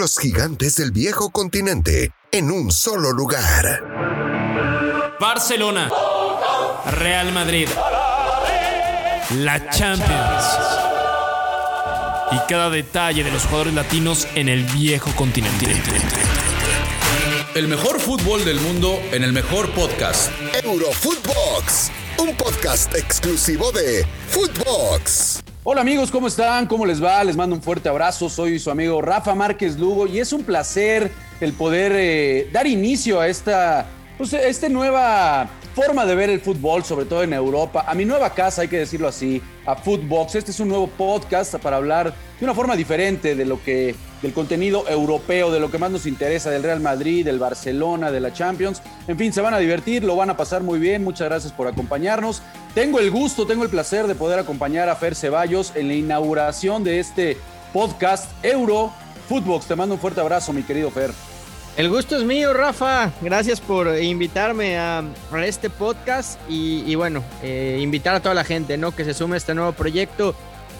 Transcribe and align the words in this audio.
Los 0.00 0.18
gigantes 0.18 0.76
del 0.76 0.92
viejo 0.92 1.28
continente 1.28 2.12
en 2.32 2.50
un 2.50 2.72
solo 2.72 3.12
lugar. 3.12 3.84
Barcelona. 5.20 5.90
Real 6.92 7.30
Madrid. 7.32 7.68
La 9.40 9.68
Champions. 9.68 10.44
Y 12.32 12.38
cada 12.48 12.70
detalle 12.70 13.22
de 13.24 13.30
los 13.30 13.42
jugadores 13.42 13.74
latinos 13.74 14.26
en 14.36 14.48
el 14.48 14.64
viejo 14.64 15.14
continente. 15.16 15.66
El 17.54 17.68
mejor 17.68 18.00
fútbol 18.00 18.42
del 18.46 18.58
mundo 18.58 18.98
en 19.12 19.22
el 19.22 19.34
mejor 19.34 19.70
podcast. 19.72 20.30
Eurofootbox, 20.64 21.90
un 22.16 22.34
podcast 22.36 22.94
exclusivo 22.94 23.70
de 23.70 24.06
Footbox. 24.30 25.39
Hola 25.62 25.82
amigos, 25.82 26.10
¿cómo 26.10 26.26
están? 26.26 26.66
¿Cómo 26.66 26.86
les 26.86 27.04
va? 27.04 27.22
Les 27.22 27.36
mando 27.36 27.54
un 27.54 27.60
fuerte 27.60 27.90
abrazo. 27.90 28.30
Soy 28.30 28.58
su 28.58 28.70
amigo 28.70 29.02
Rafa 29.02 29.34
Márquez 29.34 29.78
Lugo 29.78 30.06
y 30.06 30.18
es 30.18 30.32
un 30.32 30.42
placer 30.42 31.12
el 31.38 31.52
poder 31.52 31.92
eh, 31.94 32.48
dar 32.50 32.66
inicio 32.66 33.20
a 33.20 33.28
esta, 33.28 33.84
pues, 34.16 34.32
esta 34.32 34.70
nueva 34.70 35.50
forma 35.74 36.06
de 36.06 36.14
ver 36.14 36.30
el 36.30 36.40
fútbol, 36.40 36.82
sobre 36.82 37.04
todo 37.04 37.22
en 37.22 37.34
Europa, 37.34 37.84
a 37.86 37.94
mi 37.94 38.06
nueva 38.06 38.32
casa, 38.32 38.62
hay 38.62 38.68
que 38.68 38.78
decirlo 38.78 39.06
así, 39.06 39.42
a 39.66 39.76
Footbox. 39.76 40.34
Este 40.34 40.50
es 40.50 40.60
un 40.60 40.68
nuevo 40.68 40.86
podcast 40.86 41.54
para 41.56 41.76
hablar 41.76 42.14
de 42.38 42.44
una 42.44 42.54
forma 42.54 42.74
diferente 42.74 43.34
de 43.34 43.44
lo 43.44 43.62
que 43.62 43.94
del 44.22 44.32
contenido 44.32 44.86
europeo, 44.88 45.50
de 45.50 45.60
lo 45.60 45.70
que 45.70 45.78
más 45.78 45.90
nos 45.90 46.06
interesa, 46.06 46.50
del 46.50 46.62
Real 46.62 46.80
Madrid, 46.80 47.24
del 47.24 47.38
Barcelona, 47.38 48.10
de 48.10 48.20
la 48.20 48.32
Champions. 48.32 48.82
En 49.08 49.16
fin, 49.16 49.32
se 49.32 49.40
van 49.40 49.54
a 49.54 49.58
divertir, 49.58 50.04
lo 50.04 50.16
van 50.16 50.30
a 50.30 50.36
pasar 50.36 50.62
muy 50.62 50.78
bien. 50.78 51.02
Muchas 51.04 51.28
gracias 51.28 51.52
por 51.52 51.66
acompañarnos. 51.66 52.42
Tengo 52.74 53.00
el 53.00 53.10
gusto, 53.10 53.46
tengo 53.46 53.64
el 53.64 53.70
placer 53.70 54.06
de 54.06 54.14
poder 54.14 54.38
acompañar 54.38 54.88
a 54.88 54.96
Fer 54.96 55.16
Ceballos 55.16 55.72
en 55.74 55.88
la 55.88 55.94
inauguración 55.94 56.84
de 56.84 57.00
este 57.00 57.36
podcast 57.72 58.30
Euro 58.44 58.92
Footbox. 59.28 59.66
Te 59.66 59.74
mando 59.74 59.96
un 59.96 60.00
fuerte 60.00 60.20
abrazo, 60.20 60.52
mi 60.52 60.62
querido 60.62 60.90
Fer. 60.90 61.10
El 61.76 61.88
gusto 61.88 62.16
es 62.16 62.24
mío, 62.24 62.52
Rafa. 62.52 63.10
Gracias 63.20 63.60
por 63.60 64.00
invitarme 64.00 64.78
a, 64.78 65.02
este 65.44 65.70
podcast 65.70 66.38
y, 66.48 66.94
bueno, 66.94 67.24
eh, 67.42 67.78
invitar 67.80 68.14
a 68.14 68.20
toda 68.20 68.34
la 68.34 68.44
gente 68.44 68.76
¿no? 68.76 68.94
que 68.94 69.04
se 69.04 69.14
sume 69.14 69.34
a 69.34 69.38
este 69.38 69.54
nuevo 69.54 69.72
proyecto 69.72 70.34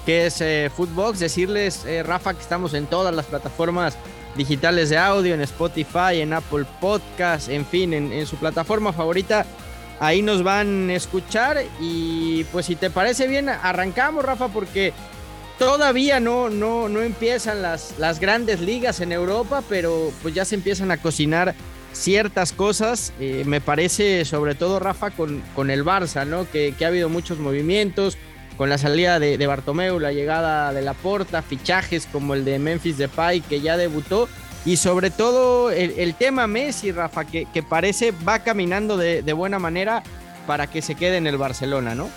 que 0.07 0.27
es 0.27 0.41
eh, 0.41 0.71
Footbox. 0.75 1.19
Decirles, 1.19 1.85
eh, 1.87 2.03
Rafa, 2.03 2.35
que 2.35 2.41
estamos 2.41 2.75
en 2.75 2.87
todas 2.87 3.15
las 3.15 3.27
plataformas 3.27 3.97
digitales 4.37 4.91
de 4.91 4.99
audio, 4.99 5.35
en 5.35 5.41
Spotify, 5.43 6.21
en 6.21 6.33
Apple 6.33 6.65
Podcast, 6.81 7.49
en 7.49 7.67
fin, 7.67 7.93
en, 7.93 8.27
su 8.27 8.37
plataforma 8.37 8.93
favorita. 8.93 9.45
Ahí 10.01 10.23
nos 10.23 10.43
van 10.43 10.89
a 10.89 10.95
escuchar 10.95 11.63
y 11.79 12.45
pues 12.45 12.67
si 12.67 12.75
te 12.75 12.89
parece 12.89 13.27
bien, 13.27 13.51
arrancamos, 13.51 14.25
Rafa, 14.25 14.49
porque 14.49 14.95
todavía 15.59 16.21
no, 16.21 16.49
no, 16.49 16.89
no 16.89 17.03
empiezan 17.03 17.61
las, 17.61 17.99
las 17.99 18.19
grandes 18.19 18.61
ligas 18.61 19.01
en 19.01 19.13
Europa, 19.13 19.63
pero 19.69 20.11
pues 20.23 20.35
ya 20.35 20.47
se 20.47 20.55
empiezan 20.55 20.91
a 20.91 20.97
cocinar 20.97 21.55
ciertas 21.93 22.53
cosas. 22.53 23.13
Eh, 23.21 23.43
me 23.47 23.61
parece, 23.61 24.25
sobre 24.25 24.55
todo, 24.55 24.79
Rafa, 24.81 25.11
con, 25.11 25.43
con 25.55 25.69
el 25.69 25.85
Barça, 25.85 26.27
¿no? 26.27 26.51
Que, 26.51 26.75
que 26.79 26.87
ha 26.87 26.89
habido 26.89 27.11
muchos 27.11 27.39
movimientos 27.39 28.17
con 28.57 28.71
la 28.71 28.79
salida 28.79 29.19
de, 29.19 29.37
de 29.37 29.47
Bartomeu, 29.47 29.99
la 30.01 30.13
llegada 30.13 30.73
de 30.73 30.81
Laporta, 30.81 31.43
fichajes 31.43 32.07
como 32.11 32.35
el 32.35 32.47
de 32.47 32.59
Memphis 32.59 32.97
Depay 32.97 33.43
que 33.43 33.61
ya 33.61 33.77
debutó 33.77 34.31
y 34.65 34.77
sobre 34.77 35.11
todo 35.11 35.71
el, 35.71 36.15
tema 36.15 36.47
Messi, 36.47 36.93
Rafa, 36.93 37.25
que, 37.25 37.47
que, 37.47 37.63
parece 37.63 38.13
va 38.13 38.41
caminando 38.41 38.97
de, 38.97 39.33
buena 39.33 39.59
manera 39.59 40.03
para 40.47 40.67
que 40.67 40.83
se 40.83 40.95
quede 40.95 41.17
en 41.17 41.27
el 41.27 41.39
Barcelona, 41.39 41.95
¿no? 41.95 42.11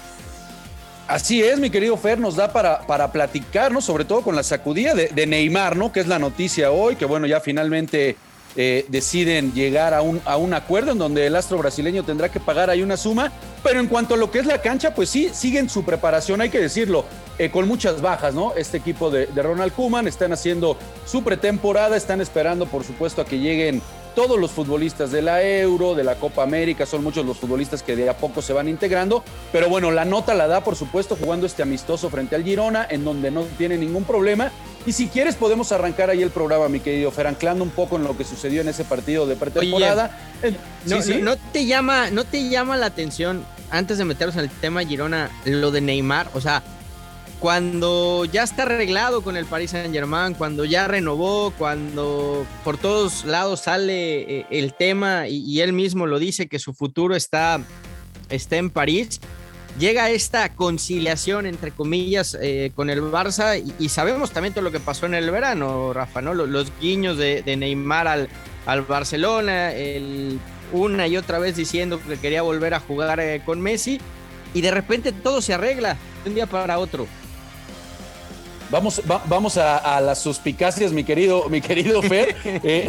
Así 1.08 1.44
es, 1.44 1.60
mi 1.60 1.70
querido 1.70 1.98
Fer, 1.98 2.20
nos 2.20 2.36
da 2.36 2.52
para, 2.52 2.88
para 2.88 3.12
platicarnos, 3.12 3.86
sobre 3.86 4.06
todo 4.06 4.22
con 4.22 4.36
la 4.36 4.44
sacudida 4.44 4.94
de, 4.94 5.08
de 5.08 5.28
Neymar, 5.28 5.76
¿no? 5.76 5.92
Que 5.92 6.00
es 6.00 6.08
la 6.08 6.20
noticia 6.20 6.72
hoy, 6.72 6.96
que 6.96 7.06
bueno, 7.06 7.28
ya 7.28 7.40
finalmente 7.40 8.16
eh, 8.56 8.86
deciden 8.90 9.54
llegar 9.54 9.94
a 9.94 10.02
un, 10.02 10.22
a 10.26 10.38
un 10.38 10.54
acuerdo 10.54 10.92
en 10.92 10.98
donde 10.98 11.26
el 11.26 11.36
astro 11.36 11.58
brasileño 11.58 12.04
tendrá 12.04 12.30
que 12.30 12.40
pagar 12.40 12.70
ahí 12.70 12.82
una 12.82 12.98
suma, 12.98 13.32
pero 13.64 13.80
en 13.80 13.88
cuanto 13.88 14.14
a 14.14 14.18
lo 14.18 14.30
que 14.30 14.40
es 14.40 14.46
la 14.46 14.62
cancha, 14.62 14.94
pues 14.94 15.10
sí, 15.10 15.30
siguen 15.34 15.70
su 15.70 15.84
preparación, 15.84 16.42
hay 16.42 16.50
que 16.50 16.60
decirlo, 16.60 17.06
eh, 17.40 17.50
con 17.50 17.68
muchas 17.68 18.02
bajas, 18.02 18.36
¿no? 18.36 18.54
Este 18.56 18.78
equipo 18.78 19.10
de, 19.10 19.26
de 19.26 19.42
Ronald 19.42 19.74
Kuman 19.74 20.08
están 20.08 20.34
haciendo 20.34 20.78
su 21.06 21.24
pretemporada, 21.24 21.98
están 21.98 22.22
esperando, 22.22 22.68
por 22.68 22.84
supuesto, 22.84 23.22
a 23.22 23.26
que 23.26 23.40
lleguen 23.40 23.82
todos 24.16 24.40
los 24.40 24.52
futbolistas 24.52 25.12
de 25.12 25.22
la 25.22 25.44
Euro, 25.44 25.96
de 25.96 26.04
la 26.04 26.16
Copa 26.16 26.44
América, 26.44 26.86
son 26.86 27.04
muchos 27.04 27.26
los 27.26 27.38
futbolistas 27.38 27.84
que 27.84 27.96
de 27.96 28.10
a 28.10 28.18
poco 28.18 28.42
se 28.42 28.54
van 28.54 28.68
integrando, 28.68 29.24
pero 29.52 29.70
bueno, 29.70 29.92
la 29.92 30.06
nota 30.06 30.34
la 30.34 30.48
da, 30.48 30.64
por 30.64 30.76
supuesto, 30.76 31.18
jugando 31.20 31.46
este 31.46 31.64
amistoso 31.64 32.10
frente 32.10 32.36
al 32.36 32.44
Girona, 32.44 32.86
en 32.90 33.04
donde 33.04 33.32
no 33.32 33.44
tiene 33.58 33.78
ningún 33.78 34.04
problema 34.04 34.52
y 34.86 34.92
si 34.92 35.08
quieres 35.08 35.36
podemos 35.36 35.72
arrancar 35.72 36.10
ahí 36.10 36.22
el 36.22 36.30
programa, 36.30 36.68
mi 36.68 36.80
querido 36.80 37.10
Fer, 37.12 37.28
anclando 37.28 37.64
un 37.64 37.70
poco 37.70 37.96
en 37.96 38.04
lo 38.04 38.18
que 38.18 38.26
sucedió 38.26 38.62
en 38.62 38.68
ese 38.68 38.84
partido 38.84 39.26
de 39.26 39.36
pretemporada. 39.36 40.12
Eh, 40.42 40.54
no, 41.22 41.38
te 41.38 41.66
llama, 41.66 42.10
¿No 42.10 42.26
te 42.26 42.50
llama 42.50 42.76
la 42.76 42.88
atención, 42.88 43.46
antes 43.72 43.98
de 43.98 44.04
meternos 44.04 44.36
en 44.36 44.42
el 44.42 44.50
tema 44.50 44.84
Girona, 44.84 45.30
lo 45.46 45.72
de 45.72 45.80
Neymar? 45.80 46.28
O 46.34 46.42
sea, 46.42 46.64
cuando 47.44 48.24
ya 48.24 48.44
está 48.44 48.64
arreglado 48.64 49.22
con 49.22 49.36
el 49.36 49.44
Paris 49.44 49.72
Saint 49.72 49.94
Germain, 49.94 50.34
cuando 50.34 50.64
ya 50.64 50.88
renovó, 50.88 51.52
cuando 51.58 52.48
por 52.64 52.78
todos 52.78 53.26
lados 53.26 53.60
sale 53.60 54.40
eh, 54.40 54.46
el 54.50 54.74
tema 54.74 55.28
y, 55.28 55.40
y 55.40 55.60
él 55.60 55.74
mismo 55.74 56.08
lo 56.08 56.20
dice 56.20 56.48
que 56.48 56.58
su 56.58 56.74
futuro 56.74 57.18
está, 57.18 57.60
está 58.30 58.56
en 58.56 58.70
París 58.70 59.20
llega 59.78 60.10
esta 60.10 60.56
conciliación, 60.56 61.46
entre 61.46 61.72
comillas, 61.72 62.38
eh, 62.42 62.72
con 62.78 62.90
el 62.90 63.02
Barça 63.02 63.62
y, 63.78 63.90
sabemos 63.90 64.32
también 64.32 64.54
todo 64.54 64.64
lo 64.64 64.72
que 64.72 64.80
pasó 64.80 65.06
en 65.06 65.14
el 65.14 65.30
verano, 65.30 65.92
Rafa, 65.92 66.22
¿no? 66.22 66.34
Los, 66.34 66.72
guiños 66.80 67.18
de, 67.18 67.44
Neymar 67.58 68.08
al, 68.08 68.30
al 68.66 68.84
Barcelona, 68.84 69.74
el, 69.74 70.40
una 70.72 71.08
y 71.08 71.18
otra 71.18 71.40
vez 71.40 71.58
diciendo 71.58 72.00
que 72.08 72.16
quería 72.16 72.42
volver 72.42 72.74
a 72.74 72.80
jugar 72.80 73.20
eh, 73.20 73.42
con 73.46 73.60
Messi 73.60 74.00
y 74.54 74.62
de 74.62 74.72
repente 74.72 75.12
todo 75.12 75.42
se 75.42 75.54
arregla 75.54 75.98
de 76.24 76.30
un 76.30 76.36
día 76.36 76.46
para 76.46 76.80
otro. 76.80 77.06
Vamos, 78.74 79.04
vamos 79.06 79.58
a, 79.60 80.02
las 80.02 80.18
suspicacias, 80.18 80.92
mi 80.94 81.04
querido, 81.04 81.48
mi 81.48 81.62
querido 81.62 82.02
Fer. 82.02 82.36
Eh, 82.66 82.88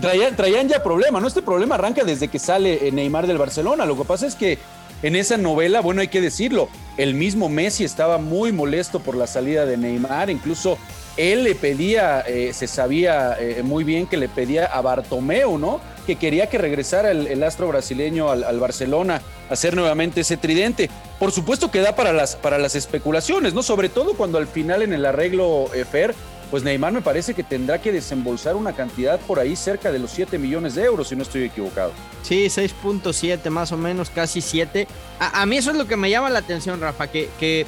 traían, 0.00 0.36
traían, 0.36 0.68
ya 0.68 0.82
problema, 0.82 1.20
¿no? 1.20 1.26
Este 1.26 1.40
problema 1.40 1.76
arranca 1.76 2.04
desde 2.04 2.28
que 2.28 2.38
sale 2.38 2.90
Neymar 2.92 3.26
del 3.26 3.38
Barcelona. 3.38 3.86
Lo 3.86 3.96
que 3.96 4.04
pasa 4.04 4.26
es 4.26 4.34
que 4.34 4.58
en 5.02 5.16
esa 5.16 5.38
novela, 5.38 5.80
bueno, 5.80 6.02
hay 6.02 6.08
que 6.08 6.20
decirlo, 6.20 6.68
el 6.98 7.14
mismo 7.14 7.48
Messi 7.48 7.82
estaba 7.84 8.18
muy 8.18 8.52
molesto 8.52 9.00
por 9.00 9.16
la 9.16 9.26
salida 9.26 9.64
de 9.64 9.78
Neymar, 9.78 10.28
incluso 10.28 10.76
él 11.16 11.44
le 11.44 11.54
pedía, 11.54 12.20
eh, 12.20 12.52
se 12.52 12.66
sabía 12.66 13.36
eh, 13.38 13.62
muy 13.62 13.84
bien 13.84 14.06
que 14.06 14.16
le 14.16 14.28
pedía 14.28 14.66
a 14.66 14.80
Bartomeu, 14.80 15.58
¿no? 15.58 15.80
Que 16.06 16.16
quería 16.16 16.48
que 16.48 16.58
regresara 16.58 17.10
el, 17.10 17.42
astro 17.42 17.68
brasileño 17.68 18.30
al, 18.30 18.58
Barcelona 18.58 19.20
a 19.48 19.52
hacer 19.52 19.76
nuevamente 19.76 20.22
ese 20.22 20.36
tridente. 20.36 20.90
Por 21.22 21.30
supuesto 21.30 21.70
que 21.70 21.78
da 21.78 21.94
para 21.94 22.12
las, 22.12 22.34
para 22.34 22.58
las 22.58 22.74
especulaciones, 22.74 23.54
¿no? 23.54 23.62
Sobre 23.62 23.88
todo 23.88 24.14
cuando 24.14 24.38
al 24.38 24.48
final 24.48 24.82
en 24.82 24.92
el 24.92 25.06
arreglo 25.06 25.72
eh, 25.72 25.84
Fer 25.84 26.16
pues 26.50 26.64
Neymar 26.64 26.92
me 26.92 27.00
parece 27.00 27.32
que 27.32 27.44
tendrá 27.44 27.80
que 27.80 27.92
desembolsar 27.92 28.56
una 28.56 28.72
cantidad 28.72 29.20
por 29.20 29.38
ahí 29.38 29.54
cerca 29.54 29.92
de 29.92 30.00
los 30.00 30.10
7 30.10 30.36
millones 30.36 30.74
de 30.74 30.82
euros, 30.82 31.06
si 31.06 31.14
no 31.14 31.22
estoy 31.22 31.44
equivocado. 31.44 31.92
Sí, 32.22 32.46
6.7 32.46 33.50
más 33.50 33.70
o 33.70 33.76
menos, 33.76 34.10
casi 34.10 34.40
7. 34.40 34.88
A, 35.20 35.46
mí 35.46 35.58
eso 35.58 35.70
es 35.70 35.76
lo 35.76 35.86
que 35.86 35.96
me 35.96 36.10
llama 36.10 36.28
la 36.28 36.40
atención, 36.40 36.80
Rafa, 36.80 37.06
que, 37.06 37.28
que 37.38 37.66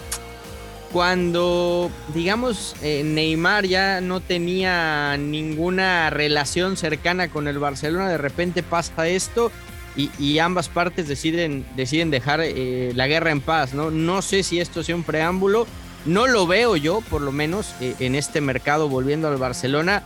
cuando, 0.92 1.92
digamos, 2.12 2.74
eh, 2.82 3.02
Neymar 3.04 3.66
ya 3.66 4.00
no 4.00 4.20
tenía 4.20 5.16
ninguna 5.16 6.10
relación 6.10 6.76
cercana 6.76 7.28
con 7.28 7.46
el 7.46 7.60
Barcelona, 7.60 8.08
de 8.08 8.18
repente 8.18 8.64
pasa 8.64 9.06
esto. 9.06 9.52
Y, 9.96 10.38
ambas 10.40 10.68
partes 10.68 11.06
deciden, 11.06 11.64
deciden 11.76 12.10
dejar 12.10 12.40
eh, 12.42 12.90
la 12.96 13.06
guerra 13.06 13.30
en 13.30 13.40
paz, 13.40 13.74
¿no? 13.74 13.92
No 13.92 14.22
sé 14.22 14.42
si 14.42 14.58
esto 14.58 14.82
sea 14.82 14.96
un 14.96 15.04
preámbulo, 15.04 15.68
no 16.04 16.26
lo 16.26 16.46
veo 16.48 16.76
yo, 16.76 17.00
por 17.02 17.22
lo 17.22 17.30
menos, 17.30 17.74
eh, 17.80 17.94
en 18.00 18.16
este 18.16 18.40
mercado 18.40 18.88
volviendo 18.88 19.28
al 19.28 19.36
Barcelona. 19.36 20.02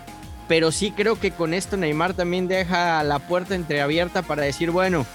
Pero 0.46 0.72
sí 0.72 0.90
creo 0.90 1.18
que 1.18 1.30
con 1.30 1.54
esto 1.54 1.76
Neymar 1.76 2.14
también 2.14 2.48
deja 2.48 3.02
la 3.02 3.18
puerta 3.18 3.54
entreabierta 3.54 4.22
para 4.22 4.42
decir, 4.42 4.70
bueno, 4.70 5.06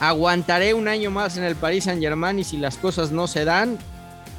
aguantaré 0.00 0.74
un 0.74 0.88
año 0.88 1.10
más 1.10 1.36
en 1.36 1.44
el 1.44 1.56
Paris 1.56 1.84
Saint 1.84 2.00
Germain 2.00 2.38
y 2.38 2.44
si 2.44 2.56
las 2.56 2.76
cosas 2.76 3.12
no 3.12 3.26
se 3.26 3.44
dan, 3.44 3.78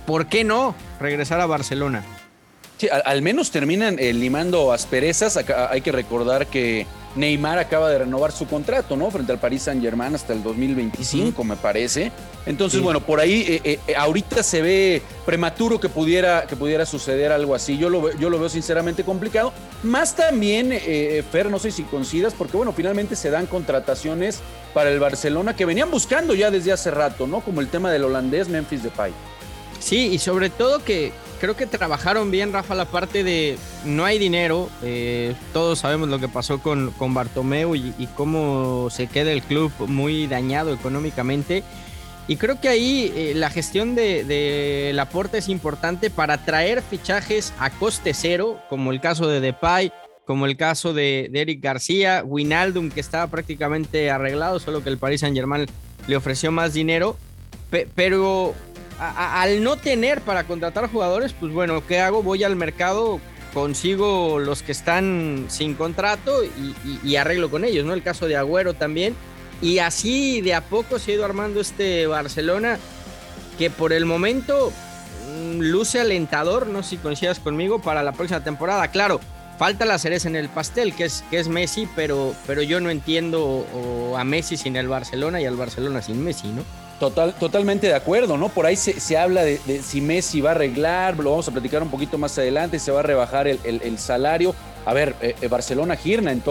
¿por 0.06 0.27
qué 0.27 0.44
no 0.44 0.75
regresar 1.00 1.39
a 1.39 1.45
Barcelona? 1.45 2.03
Sí, 2.77 2.89
al, 2.89 3.21
menos 3.21 3.51
terminan 3.51 3.97
eh, 4.00 4.12
limando 4.13 4.74
asperezas. 4.74 5.38
hay 5.69 5.81
que 5.81 5.91
recordar 5.91 6.47
que 6.47 6.86
Neymar 7.15 7.60
acaba 7.60 7.89
de 7.89 8.00
renovar 8.00 8.31
su 8.31 8.48
contrato, 8.48 8.98
¿no? 8.98 9.12
Frente 9.12 9.31
al 9.31 9.38
Paris 9.38 9.63
Saint 9.63 9.81
Germain 9.81 10.15
hasta 10.15 10.33
el 10.33 10.42
2025, 10.42 11.44
me 11.44 11.56
parece. 11.56 12.12
Entonces, 12.45 12.81
bueno, 12.81 13.01
por 13.01 13.19
ahí 13.19 13.45
eh, 13.48 13.80
eh, 13.88 13.95
ahorita 13.95 14.42
se 14.42 14.62
ve 14.62 15.01
prematuro 15.25 15.80
que 15.80 15.89
pudiera, 15.89 16.45
que 16.48 16.56
pudiera 16.56 16.86
suceder 16.86 17.31
algo 17.31 17.54
así. 17.54 17.77
Yo 17.77 17.89
lo, 17.89 18.12
yo 18.18 18.30
lo 18.30 18.39
veo 18.39 18.50
sinceramente 18.50 19.04
complicado. 19.04 19.54
Más 19.83 20.15
también, 20.15 20.69
eh, 20.71 21.24
Fer, 21.31 21.50
no 21.50 21.60
sé 21.60 21.71
si 21.71 21.83
coincidas, 21.83 22.33
porque 22.33 22.57
bueno, 22.57 22.74
finalmente 22.74 23.15
se 23.15 23.30
dan 23.30 23.45
contrataciones 23.45 24.39
para 24.74 24.89
el 24.89 25.00
Barcelona 25.00 25.56
que 25.56 25.65
venían 25.65 25.92
buscando 25.92 26.33
ya 26.33 26.50
desde 26.50 26.71
hace 26.71 26.89
rato, 26.89 27.27
¿no? 27.27 27.42
Como 27.42 27.62
el 27.62 27.68
tema 27.68 27.92
del 27.92 28.06
holandés 28.06 28.50
Memphis 28.50 28.83
Depay. 28.83 29.13
Sí, 29.80 30.07
y 30.13 30.19
sobre 30.19 30.50
todo 30.50 30.83
que, 30.83 31.12
creo 31.44 31.57
que 31.57 31.68
trabajaron 31.68 32.31
bien, 32.31 32.54
Rafa, 32.54 32.74
la 32.74 32.86
parte 32.86 33.22
de 33.22 33.57
no 33.84 34.06
hay 34.06 34.18
dinero. 34.18 34.69
Eh, 34.81 35.36
todos 35.51 35.80
sabemos 35.80 36.07
lo 36.07 36.18
que 36.18 36.30
pasó 36.30 36.60
con, 36.60 36.92
con 36.92 37.13
Bartomeu 37.13 37.75
y, 37.75 38.07
cómo 38.16 38.88
se 38.90 39.07
queda 39.07 39.34
el 39.34 39.44
club 39.44 39.69
muy 39.88 40.25
dañado 40.28 40.74
económicamente. 40.74 41.62
Y 42.30 42.38
creo 42.38 42.62
que 42.62 42.69
ahí 42.69 43.12
eh, 43.13 43.34
la 43.36 43.50
gestión 43.50 43.94
de, 43.94 44.24
de 44.24 44.92
Laporte 44.94 45.40
es 45.40 45.50
importante 45.50 46.10
para 46.10 46.45
traer 46.45 46.81
fichajes 46.81 47.51
a 47.60 47.72
coste 47.72 48.13
cero, 48.13 48.62
como 48.69 48.94
el 48.94 49.01
caso 49.01 49.28
de 49.28 49.42
Depay, 49.42 49.92
como 50.25 50.46
el 50.46 50.56
caso 50.56 50.94
de, 50.94 51.28
de 51.30 51.42
Eric 51.42 51.62
García, 51.62 52.24
Winaldum, 52.25 52.89
que 52.89 53.01
estaba 53.01 53.28
prácticamente 53.28 54.10
arreglado, 54.10 54.62
solo 54.62 54.81
que 54.81 54.88
el 54.88 54.98
Paris 54.98 55.19
Saint 55.19 55.36
Germain 55.36 55.66
le 56.07 56.16
ofreció 56.16 56.54
más 56.54 56.74
dinero. 56.74 57.18
pero 57.96 58.56
al 59.00 59.63
no 59.63 59.78
tener 59.78 60.22
para 60.22 60.45
contratar 60.45 60.90
jugadores, 60.90 61.34
pues 61.34 61.51
bueno, 61.51 61.86
¿qué 61.86 62.00
hago? 62.00 62.24
Voy 62.24 62.44
al 62.44 62.56
mercado, 62.56 63.19
consigo 63.54 64.40
los 64.40 64.63
que 64.63 64.72
están 64.72 65.45
sin 65.50 65.75
contrato 65.75 66.42
y, 66.44 67.16
arreglo 67.16 67.50
con 67.51 67.63
ellos, 67.63 67.86
¿no? 67.86 67.94
El 67.94 68.04
caso 68.04 68.28
de 68.28 68.36
Agüero 68.36 68.74
también. 68.74 69.16
Y 69.62 69.80
así 69.80 70.42
de 70.42 70.56
a 70.56 70.62
poco 70.62 71.00
se 71.00 71.12
ha 71.12 71.16
ido 71.16 71.25
armando 71.25 71.62
este 71.62 72.07
Barcelona 72.07 72.78
que 73.57 73.69
por 73.69 73.94
el 73.94 74.06
momento 74.06 74.74
mm, 75.30 75.60
luce 75.60 76.00
alentador, 76.00 76.68
no 76.68 76.84
sé 76.84 76.92
si 76.92 76.98
coincidas 76.98 77.39
conmigo, 77.39 77.80
para 77.81 78.04
la 78.04 78.12
próxima 78.12 78.44
temporada. 78.44 78.89
Claro, 78.89 79.22
falta 79.57 79.85
la 79.85 79.97
cereza 79.97 80.27
en 80.27 80.35
el 80.35 80.50
pastel, 80.50 80.94
que 80.94 81.05
es, 81.05 81.23
que 81.29 81.39
es 81.39 81.47
Messi, 81.47 81.88
pero, 81.95 82.33
pero 82.47 82.61
yo 82.61 82.79
no 82.79 82.89
entiendo 82.89 83.65
a 84.17 84.23
Messi 84.23 84.57
sin 84.57 84.75
el 84.75 84.88
Barcelona 84.88 85.41
y 85.41 85.45
al 85.45 85.55
Barcelona 85.55 86.01
sin 86.01 86.23
Messi, 86.23 86.47
¿no? 86.50 86.63
Total, 87.00 87.33
totalmente 87.33 87.88
de 87.88 87.95
acuerdo, 87.95 88.38
¿no? 88.38 88.50
Por 88.50 88.65
ahí 88.65 88.75
se, 88.75 89.17
habla 89.17 89.44
de, 89.44 89.59
si 89.83 90.00
Messi 90.00 90.41
va 90.41 90.51
a 90.51 90.53
arreglar, 90.53 91.17
lo 91.17 91.31
vamos 91.31 91.47
a 91.47 91.51
platicar 91.51 91.83
un 91.83 91.89
poquito 91.89 92.17
más 92.17 92.38
adelante, 92.38 92.79
se 92.79 92.91
va 92.91 93.01
a 93.01 93.03
rebajar 93.03 93.47
el, 93.47 93.59
el 93.63 93.97
salario 93.97 94.55
a 94.85 94.94
ver, 94.94 95.15
eh, 95.21 95.35
eh, 95.41 95.47
Barcelona 95.47 95.95
gira 95.95 96.31
en, 96.31 96.44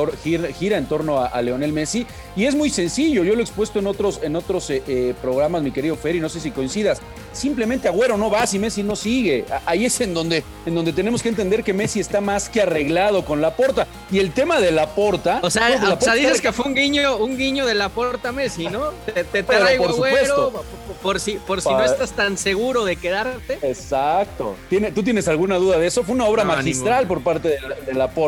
gira, 0.54 0.78
en 0.78 0.86
torno 0.86 1.18
a, 1.18 1.26
a, 1.26 1.42
Leonel 1.42 1.72
Messi 1.72 2.06
y 2.34 2.44
es 2.44 2.54
muy 2.54 2.70
sencillo. 2.70 3.24
Yo 3.24 3.34
lo 3.34 3.40
he 3.40 3.42
expuesto 3.42 3.78
en 3.78 3.86
otros, 3.86 4.20
en 4.22 4.36
otros 4.36 4.70
eh, 4.70 5.14
programas, 5.20 5.62
mi 5.62 5.70
querido 5.70 5.96
Ferry, 5.96 6.20
no 6.20 6.28
sé 6.28 6.40
si 6.40 6.50
coincidas. 6.50 7.00
Simplemente 7.32 7.88
Agüero 7.88 8.16
no 8.16 8.30
va 8.30 8.46
si 8.46 8.58
Messi 8.58 8.82
no 8.82 8.96
sigue. 8.96 9.44
Ahí 9.66 9.84
es 9.84 10.00
en 10.00 10.14
donde, 10.14 10.42
en 10.66 10.74
donde 10.74 10.92
tenemos 10.92 11.22
que 11.22 11.28
entender 11.28 11.62
que 11.62 11.72
Messi 11.72 12.00
está 12.00 12.20
más 12.20 12.48
que 12.48 12.62
arreglado 12.62 13.24
con 13.24 13.40
la 13.40 13.56
porta. 13.56 13.86
Y 14.10 14.18
el 14.18 14.32
tema 14.32 14.60
de 14.60 14.70
la 14.70 14.94
porta. 14.94 15.40
O 15.42 15.50
sea, 15.50 15.68
dices 16.14 16.40
que 16.40 16.52
fue 16.52 16.66
un 16.66 16.74
guiño, 16.74 17.16
un 17.16 17.36
guiño 17.36 17.66
de 17.66 17.74
la 17.74 17.88
porta 17.88 18.32
Messi, 18.32 18.68
¿no? 18.68 18.90
Te, 19.06 19.24
te 19.24 19.42
traigo 19.42 19.84
por 19.86 20.06
Agüero 20.06 20.64
por 21.02 21.20
si, 21.20 21.32
por 21.32 21.60
si 21.60 21.68
no 21.68 21.84
estás 21.84 22.12
tan 22.12 22.38
seguro 22.38 22.84
de 22.84 22.96
quedarte. 22.96 23.58
Exacto. 23.62 24.54
¿Tiene, 24.70 24.92
¿Tú 24.92 25.02
tienes 25.02 25.26
alguna 25.28 25.56
duda 25.56 25.78
de 25.78 25.86
eso? 25.86 26.04
Fue 26.04 26.14
una 26.14 26.26
obra 26.26 26.44
magistral 26.44 27.06
por 27.06 27.22
parte 27.22 27.48
de 27.48 27.60
la, 27.60 27.74
de 27.74 27.94
la 27.94 28.10
porta 28.10 28.21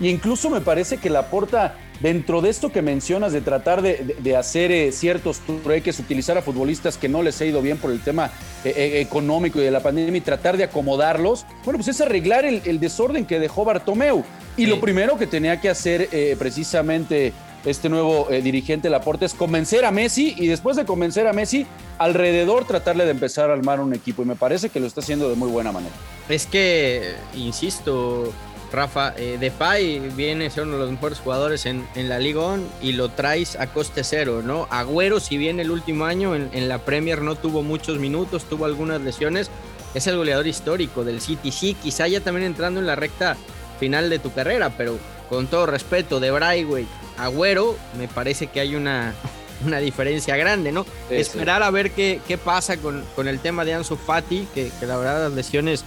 y 0.00 0.08
incluso 0.08 0.50
me 0.50 0.60
parece 0.60 0.96
que 0.96 1.10
la 1.10 1.30
porta 1.30 1.76
dentro 2.00 2.40
de 2.40 2.50
esto 2.50 2.72
que 2.72 2.82
mencionas 2.82 3.32
de 3.32 3.40
tratar 3.40 3.82
de, 3.82 4.36
hacer 4.36 4.70
eh, 4.70 4.92
ciertos 4.92 5.40
trueques, 5.40 5.98
utilizar 5.98 6.36
a 6.36 6.42
futbolistas 6.42 6.96
que 6.96 7.08
no 7.08 7.22
les 7.22 7.40
ha 7.40 7.44
ido 7.44 7.62
bien 7.62 7.78
por 7.78 7.90
el 7.90 8.00
tema 8.00 8.30
eh, 8.64 8.74
eh, 8.76 9.00
económico 9.00 9.60
y 9.60 9.64
de 9.64 9.70
la 9.70 9.80
pandemia 9.80 10.18
y 10.18 10.20
tratar 10.20 10.56
de 10.56 10.64
acomodarlos, 10.64 11.46
bueno, 11.64 11.78
pues 11.78 11.88
es 11.88 12.00
arreglar 12.00 12.44
el, 12.44 12.80
desorden 12.80 13.24
que 13.24 13.38
dejó 13.38 13.64
Bartomeu. 13.64 14.24
Y 14.56 14.66
lo 14.66 14.80
primero 14.80 15.18
que 15.18 15.26
tenía 15.26 15.60
que 15.60 15.68
hacer 15.68 16.08
precisamente 16.38 17.34
este 17.66 17.88
nuevo 17.90 18.28
dirigente 18.30 18.88
Laporte 18.88 19.26
es 19.26 19.34
convencer 19.34 19.84
a 19.84 19.90
Messi 19.90 20.34
y 20.38 20.46
después 20.46 20.76
de 20.76 20.86
convencer 20.86 21.26
a 21.26 21.34
Messi, 21.34 21.66
alrededor 21.98 22.64
tratarle 22.64 23.04
de 23.04 23.10
empezar 23.10 23.50
a 23.50 23.52
armar 23.52 23.80
un 23.80 23.92
equipo. 23.92 24.22
Y 24.22 24.24
me 24.24 24.34
parece 24.34 24.70
que 24.70 24.80
lo 24.80 24.86
está 24.86 25.00
haciendo 25.00 25.28
de 25.28 25.36
muy 25.36 25.50
buena 25.50 25.72
manera. 25.72 25.94
Es 26.28 26.46
que, 26.46 27.14
insisto, 27.34 28.32
Rafa, 28.76 29.14
eh, 29.16 29.38
Depay 29.40 30.10
viene 30.10 30.46
a 30.46 30.50
ser 30.50 30.64
uno 30.64 30.74
de 30.74 30.80
los 30.80 30.90
mejores 30.90 31.18
jugadores 31.18 31.64
en, 31.64 31.86
la 31.94 32.18
Liga 32.18 32.40
On 32.40 32.68
y 32.82 32.92
lo 32.92 33.08
traes 33.08 33.56
a 33.56 33.68
coste 33.68 34.04
cero, 34.04 34.42
¿no? 34.44 34.68
Agüero, 34.70 35.18
si 35.18 35.38
bien 35.38 35.60
el 35.60 35.70
último 35.70 36.04
año 36.04 36.34
en, 36.34 36.68
la 36.68 36.76
Premier 36.84 37.22
no 37.22 37.36
tuvo 37.36 37.62
muchos 37.62 37.98
minutos, 37.98 38.44
tuvo 38.44 38.66
algunas 38.66 39.00
lesiones, 39.00 39.50
es 39.94 40.06
el 40.06 40.18
goleador 40.18 40.46
histórico 40.46 41.04
del 41.04 41.22
City. 41.22 41.52
Sí, 41.52 41.74
quizá 41.82 42.06
ya 42.06 42.20
también 42.20 42.46
entrando 42.46 42.78
en 42.78 42.86
la 42.86 42.96
recta 42.96 43.38
final 43.80 44.10
de 44.10 44.18
tu 44.18 44.30
carrera, 44.34 44.68
pero 44.76 44.98
con 45.30 45.46
todo 45.46 45.64
respeto, 45.64 46.20
de 46.20 46.30
Brightway, 46.30 46.86
Agüero, 47.16 47.78
me 47.96 48.08
parece 48.08 48.48
que 48.48 48.60
hay 48.60 48.74
una, 48.74 49.14
una 49.64 49.78
diferencia 49.78 50.36
grande, 50.36 50.70
¿no? 50.70 50.84
Esperar 51.08 51.62
a 51.62 51.70
ver 51.70 51.92
qué, 51.92 52.20
qué 52.28 52.36
pasa 52.36 52.76
con, 52.76 53.06
con, 53.14 53.26
el 53.26 53.40
tema 53.40 53.64
de 53.64 53.72
Ansu 53.72 53.96
Fati, 53.96 54.46
que, 54.54 54.70
que 54.78 54.84
la 54.86 54.98
verdad 54.98 55.22
las 55.22 55.32
lesiones 55.32 55.82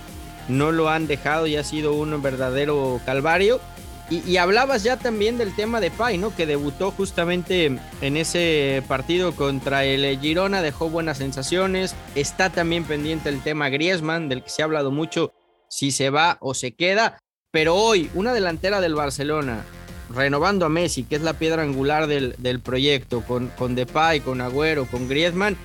no 0.49 0.71
lo 0.71 0.89
han 0.89 1.07
dejado 1.07 1.47
y 1.47 1.55
ha 1.55 1.63
sido 1.63 1.93
un 1.93 2.21
verdadero 2.21 2.99
calvario. 3.05 3.61
Y, 4.09 4.37
hablabas 4.37 4.81
ya 4.81 4.97
también 4.97 5.37
del 5.37 5.55
tema 5.55 5.79
de 5.79 5.91
Pai, 5.91 6.17
¿no? 6.17 6.35
Que 6.35 6.47
debutó 6.47 6.89
justamente 6.89 7.77
en 8.01 8.17
ese 8.17 8.83
partido 8.87 9.35
contra 9.35 9.85
el 9.85 10.19
Girona, 10.19 10.63
dejó 10.63 10.89
buenas 10.89 11.19
sensaciones. 11.19 11.95
Está 12.15 12.49
también 12.49 12.85
pendiente 12.85 13.29
el 13.29 13.43
tema 13.43 13.69
Griezmann, 13.69 14.27
del 14.27 14.41
que 14.41 14.49
se 14.49 14.63
ha 14.63 14.65
hablado 14.65 14.89
mucho, 14.89 15.31
si 15.69 15.91
se 15.91 16.09
va 16.09 16.39
o 16.41 16.55
se 16.55 16.71
queda. 16.71 17.19
Pero 17.51 17.75
hoy, 17.75 18.09
una 18.15 18.33
delantera 18.33 18.81
del 18.81 18.95
Barcelona, 18.95 19.63
renovando 20.09 20.65
a 20.65 20.69
Messi, 20.69 21.03
que 21.03 21.15
es 21.15 21.21
la 21.21 21.33
piedra 21.33 21.61
angular 21.61 22.07
del, 22.07 22.33
del 22.39 22.61
proyecto, 22.61 23.21
con, 23.21 23.49
con 23.49 23.75
Depay, 23.75 24.21
con 24.21 24.41
Agüero, 24.41 24.87
con 24.87 25.07
Griezmann, 25.07 25.55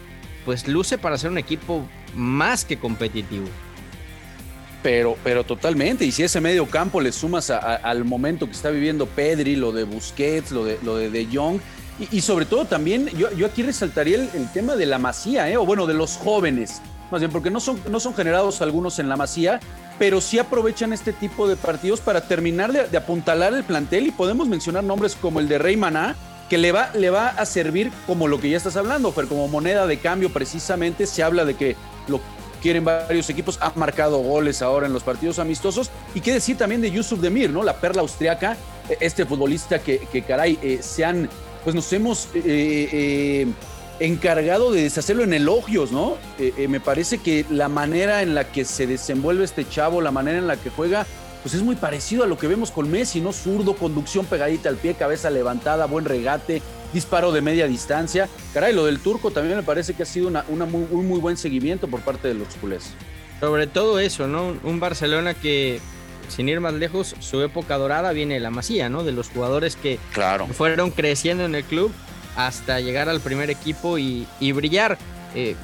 pues 0.44 0.68
luce 0.68 0.98
para 0.98 1.16
ser 1.16 1.30
un 1.30 1.38
equipo 1.38 1.88
más 2.14 2.66
que 2.66 2.78
competitivo. 2.78 3.46
Pero, 4.84 5.16
pero 5.24 5.44
totalmente. 5.44 6.04
Y 6.04 6.12
si 6.12 6.22
ese 6.22 6.42
medio 6.42 6.66
campo 6.66 7.00
le 7.00 7.10
sumas 7.10 7.48
al 7.48 8.04
momento 8.04 8.44
que 8.44 8.52
está 8.52 8.68
viviendo 8.68 9.06
Pedri, 9.06 9.56
lo 9.56 9.72
de 9.72 9.84
Busquets, 9.84 10.52
lo 10.52 10.66
de, 10.66 10.78
lo 10.82 10.96
de, 10.98 11.08
de 11.08 11.26
Jong, 11.32 11.58
y, 12.10 12.20
sobre 12.20 12.44
todo 12.44 12.66
también, 12.66 13.06
yo, 13.16 13.32
yo 13.32 13.46
aquí 13.46 13.62
resaltaría 13.62 14.16
el, 14.16 14.52
tema 14.52 14.74
de 14.76 14.84
la 14.84 14.98
masía, 14.98 15.48
¿eh? 15.48 15.56
o 15.56 15.64
bueno, 15.64 15.86
de 15.86 15.94
los 15.94 16.16
jóvenes, 16.16 16.82
más 17.10 17.20
bien, 17.20 17.30
porque 17.30 17.50
no 17.50 17.60
son, 17.60 17.80
no 17.88 17.98
son 17.98 18.14
generados 18.14 18.60
algunos 18.60 18.98
en 18.98 19.08
la 19.08 19.16
masía, 19.16 19.60
pero 19.98 20.20
sí 20.20 20.38
aprovechan 20.38 20.92
este 20.92 21.12
tipo 21.12 21.48
de 21.48 21.54
partidos 21.56 22.00
para 22.00 22.26
terminar 22.26 22.72
de, 22.72 22.96
apuntalar 22.96 23.54
el 23.54 23.62
plantel 23.62 24.08
y 24.08 24.10
podemos 24.10 24.48
mencionar 24.48 24.84
nombres 24.84 25.16
como 25.16 25.38
el 25.40 25.48
de 25.48 25.58
Rey 25.58 25.76
Maná, 25.76 26.16
que 26.50 26.58
le 26.58 26.72
va, 26.72 26.90
le 26.94 27.08
va 27.10 27.28
a 27.28 27.46
servir 27.46 27.90
como 28.06 28.28
lo 28.28 28.40
que 28.40 28.50
ya 28.50 28.56
estás 28.58 28.76
hablando, 28.76 29.12
pero 29.12 29.28
como 29.28 29.48
moneda 29.48 29.86
de 29.86 29.98
cambio 29.98 30.30
precisamente 30.30 31.06
se 31.06 31.22
habla 31.22 31.44
de 31.44 31.54
que 31.54 31.76
lo 32.08 32.20
quieren 32.64 32.82
varios 32.82 33.28
equipos, 33.28 33.58
ha 33.60 33.72
marcado 33.76 34.16
goles 34.20 34.62
ahora 34.62 34.86
en 34.86 34.94
los 34.94 35.02
partidos 35.02 35.38
amistosos. 35.38 35.90
Y 36.14 36.22
qué 36.22 36.32
decir 36.32 36.56
también 36.56 36.80
de 36.80 36.90
Yusuf 36.90 37.20
Demir, 37.20 37.50
¿no? 37.50 37.62
La 37.62 37.76
perla 37.76 38.00
austriaca, 38.00 38.56
eh, 38.88 38.96
este 39.00 39.26
futbolista 39.26 39.80
que, 39.80 39.98
que 40.10 40.22
caray, 40.22 40.58
eh, 40.62 40.78
se 40.80 41.04
han, 41.04 41.28
pues 41.62 41.76
nos 41.76 41.92
hemos 41.92 42.30
eh, 42.32 43.46
encargado 44.00 44.72
de 44.72 44.84
deshacerlo 44.84 45.24
en 45.24 45.34
elogios, 45.34 45.92
¿no? 45.92 46.16
me 46.68 46.80
parece 46.80 47.18
que 47.18 47.44
la 47.50 47.68
manera 47.68 48.22
en 48.22 48.34
la 48.34 48.50
que 48.50 48.64
se 48.64 48.86
desenvuelve 48.86 49.44
este 49.44 49.68
chavo, 49.68 50.00
la 50.00 50.10
manera 50.10 50.38
en 50.38 50.46
la 50.46 50.56
que 50.56 50.70
juega, 50.70 51.06
pues 51.42 51.54
es 51.54 51.62
muy 51.62 51.76
parecido 51.76 52.24
a 52.24 52.26
lo 52.26 52.38
que 52.38 52.48
vemos 52.48 52.70
con 52.70 52.90
Messi, 52.90 53.20
¿no? 53.20 53.32
Zurdo, 53.32 53.76
conducción 53.76 54.24
pegadita 54.24 54.70
al 54.70 54.76
pie, 54.76 54.94
cabeza 54.94 55.28
levantada, 55.28 55.84
buen 55.84 56.06
regate, 56.06 56.62
disparo 56.94 57.32
de 57.32 57.42
media 57.42 57.66
distancia. 57.66 58.28
Caray, 58.54 58.72
lo 58.72 58.86
del 58.86 59.00
turco 59.00 59.30
también 59.30 59.56
me 59.56 59.62
parece 59.62 59.92
que 59.92 60.04
ha 60.04 60.06
sido 60.06 60.28
una, 60.28 60.44
muy, 60.64 60.86
un 60.90 61.06
muy 61.06 61.20
buen 61.20 61.36
seguimiento 61.36 61.88
por 61.88 62.00
parte 62.00 62.28
de 62.28 62.34
los 62.34 62.48
culés. 62.60 62.92
Sobre 63.40 63.66
todo 63.66 63.98
eso, 63.98 64.26
¿no? 64.26 64.56
Un 64.62 64.80
Barcelona 64.80 65.34
que, 65.34 65.80
sin 66.28 66.48
ir 66.48 66.60
más 66.60 66.72
lejos, 66.72 67.14
su 67.18 67.42
época 67.42 67.76
dorada 67.76 68.12
viene 68.12 68.34
de 68.34 68.40
la 68.40 68.50
masía, 68.50 68.88
¿no? 68.88 69.04
De 69.04 69.12
los 69.12 69.28
jugadores 69.28 69.76
que 69.76 69.98
claro. 70.12 70.46
fueron 70.46 70.90
creciendo 70.90 71.44
en 71.44 71.54
el 71.54 71.64
club 71.64 71.92
hasta 72.36 72.80
llegar 72.80 73.08
al 73.08 73.20
primer 73.20 73.50
equipo 73.50 73.98
y, 73.98 74.26
brillar. 74.52 74.96
Eh, 75.34 75.56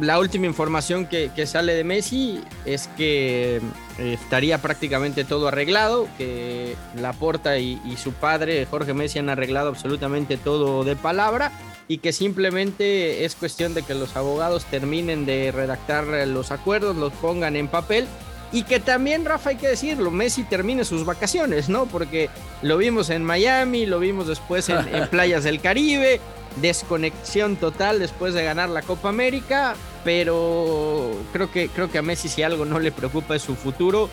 la 0.00 0.18
última 0.18 0.46
información 0.46 1.06
que, 1.06 1.46
sale 1.46 1.74
de 1.74 1.84
Messi 1.84 2.40
es 2.64 2.88
que 2.96 3.56
eh, 3.98 4.12
estaría 4.14 4.58
prácticamente 4.58 5.24
todo 5.24 5.48
arreglado, 5.48 6.08
que 6.18 6.74
Laporta 6.96 7.58
y, 7.58 7.80
y 7.84 7.96
su 7.96 8.12
padre, 8.12 8.66
Jorge 8.66 8.94
Messi, 8.94 9.18
han 9.18 9.28
arreglado 9.28 9.68
absolutamente 9.68 10.36
todo 10.36 10.84
de 10.84 10.96
palabra 10.96 11.52
y 11.88 11.98
que 11.98 12.12
simplemente 12.12 13.24
es 13.24 13.34
cuestión 13.36 13.74
de 13.74 13.82
que 13.82 13.94
los 13.94 14.16
abogados 14.16 14.64
terminen 14.64 15.24
de 15.24 15.52
redactar 15.52 16.06
los 16.26 16.50
acuerdos, 16.50 16.96
los 16.96 17.12
pongan 17.14 17.56
en 17.56 17.68
papel 17.68 18.06
y 18.52 18.62
que 18.62 18.80
también, 18.80 19.24
Rafa, 19.24 19.50
hay 19.50 19.56
que 19.56 19.68
decirlo, 19.68 20.10
Messi 20.10 20.44
termine 20.44 20.84
sus 20.84 21.04
vacaciones, 21.04 21.68
¿no? 21.68 21.86
Porque 21.86 22.30
lo 22.62 22.76
vimos 22.78 23.10
en 23.10 23.24
Miami, 23.24 23.86
lo 23.86 23.98
vimos 23.98 24.26
después 24.26 24.68
en, 24.68 24.78
en 24.94 25.08
playas 25.10 25.44
del 25.44 25.60
Caribe, 25.60 26.20
desconexión 26.60 27.56
total 27.56 27.98
después 27.98 28.34
de 28.34 28.44
ganar 28.44 28.68
la 28.68 28.82
Copa 28.82 29.08
América, 29.08 29.74
pero 30.04 31.10
creo 31.32 31.50
que, 31.50 31.68
creo 31.68 31.90
que 31.90 31.98
a 31.98 32.02
Messi 32.02 32.28
si 32.28 32.42
algo 32.42 32.64
no 32.64 32.78
le 32.78 32.92
preocupa 32.92 33.34
es 33.36 33.42
su 33.42 33.56
futuro 33.56 34.08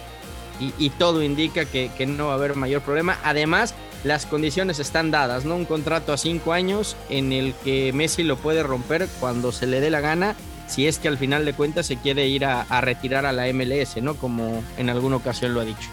y, 0.60 0.90
todo 0.92 1.22
indica 1.24 1.66
que, 1.66 1.90
no 2.06 2.28
va 2.28 2.34
a 2.34 2.36
haber 2.36 2.56
mayor 2.56 2.82
problema. 2.82 3.18
Además, 3.24 3.74
las 4.04 4.26
condiciones 4.26 4.80
están 4.80 5.12
dadas, 5.12 5.46
¿no? 5.46 5.56
Un 5.56 5.66
contrato 5.66 6.14
a 6.14 6.18
cinco 6.18 6.54
años 6.54 6.96
en 7.10 7.34
el 7.34 7.54
que 7.64 7.92
Messi 7.92 8.24
lo 8.24 8.38
puede 8.38 8.64
romper 8.64 9.08
cuando 9.20 9.52
se 9.52 9.68
le 9.68 9.82
dé 9.82 9.90
la 9.90 10.00
gana 10.00 10.36
si 10.68 10.88
es 10.88 11.00
que 11.00 11.08
al 11.08 11.18
final 11.18 11.46
de 11.46 11.54
cuentas 11.54 11.86
se 11.86 11.98
quiere 11.98 12.28
ir 12.28 12.46
a, 12.46 12.62
a 12.62 12.82
retirar 12.82 13.26
a 13.26 13.32
la 13.32 13.52
MLS, 13.54 14.02
¿no? 14.02 14.16
Como 14.16 14.64
en 14.78 14.90
alguna 14.90 15.18
ocasión 15.18 15.54
lo 15.54 15.62
ha 15.62 15.66
dicho. 15.66 15.90